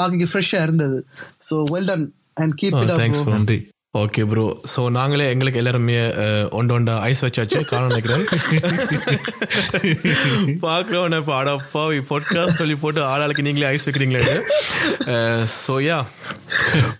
[0.00, 1.00] பார்க்க ஃப்ரெஷ்ஷா இருந்தது.
[1.48, 2.06] So well done
[2.42, 3.02] and keep it up.
[3.36, 3.60] நன்றி.
[3.94, 7.58] ஓகே ப்ரோ ஸோ நாங்களே எங்களுக்கு எல்லாருமே அஹ், ஒண்டு ஐஸ் வச்சாச்சு.
[7.64, 8.24] காரணம் நினைக்கிறேன்.
[10.62, 14.22] பார்க்குறவன இப்போ அடப்பா பாட்காஸ்ட் சொல்லி போட்டு ஆளாளுக்கு நீங்களே ஐஸ் வைக்கிறீங்களே
[15.58, 15.98] ஸோ யா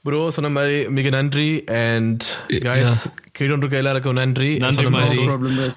[0.02, 1.48] ப்ரோ சொன்ன மாதிரி மிக நன்றி.
[1.82, 2.22] அண்ட்
[2.66, 3.02] கைஸ்
[3.32, 4.58] கேட்டு எல்லாருக்கும் நன்றி.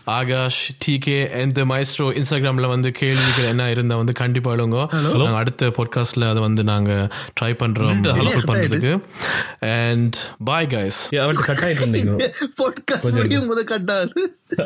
[0.06, 4.88] ஆகாஷ் டிகே அண்ட் மைஸ்ட்ரோ இன்ஸ்டாகிராம்ல வந்து கேள்விகள் என்ன இருந்தா வந்து கண்டிப்பா எழுங்க.
[5.36, 6.92] அடுத்த பாட்காஸ்ட்ல அதை வந்து நாங்க
[7.42, 8.04] ட்ரை பண்றோம்.
[8.14, 9.02] அப்லோட் பண்றதுக்கு.
[9.90, 11.00] அண்ட் பாய் கைஸ்
[11.46, 12.30] கட் ஆயிட்டு இருந்தீங்க
[12.62, 13.66] பாட்காஸ்ட் முடியும் போது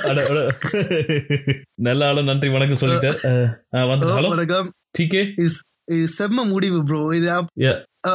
[0.07, 0.47] அட, அட.
[1.75, 3.19] நல்ல ஆளும் நன்றி வணக்கம் சொல்லிட்டார்.
[3.71, 4.71] அஹ், வந்து ஹலோ வணக்கம்.
[4.99, 7.31] டிகே இஸ் செம்ம முடிவு ப்ரோ இது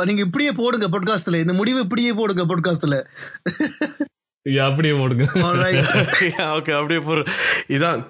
[0.05, 3.05] நீங்க இப்படியே போடுங்க பாட்காஸ்ட்ல இந்த முடிவு இப்படியே போடுங்க பாட்காஸ்ட்ல
[4.63, 5.25] அப்படியே போடுங்க.
[5.35, 7.23] ஓகே அப்படியே போற
[7.69, 8.07] இதான்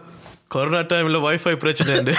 [0.49, 2.15] கொரோனா டைம்ல வைஃபை பிரச்சனை.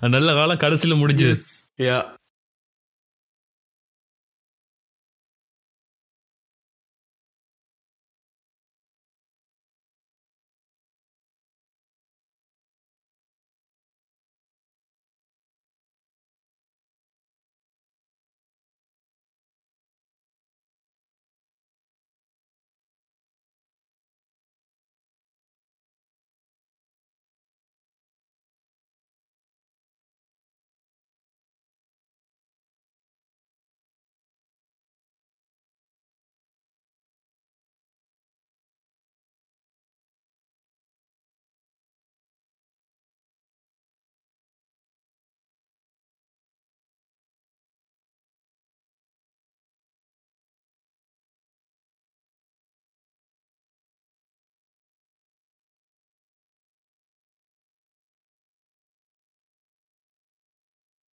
[0.00, 1.36] நல்ல காலம் கடைசியில முடிஞ்சது.
[1.80, 2.04] யா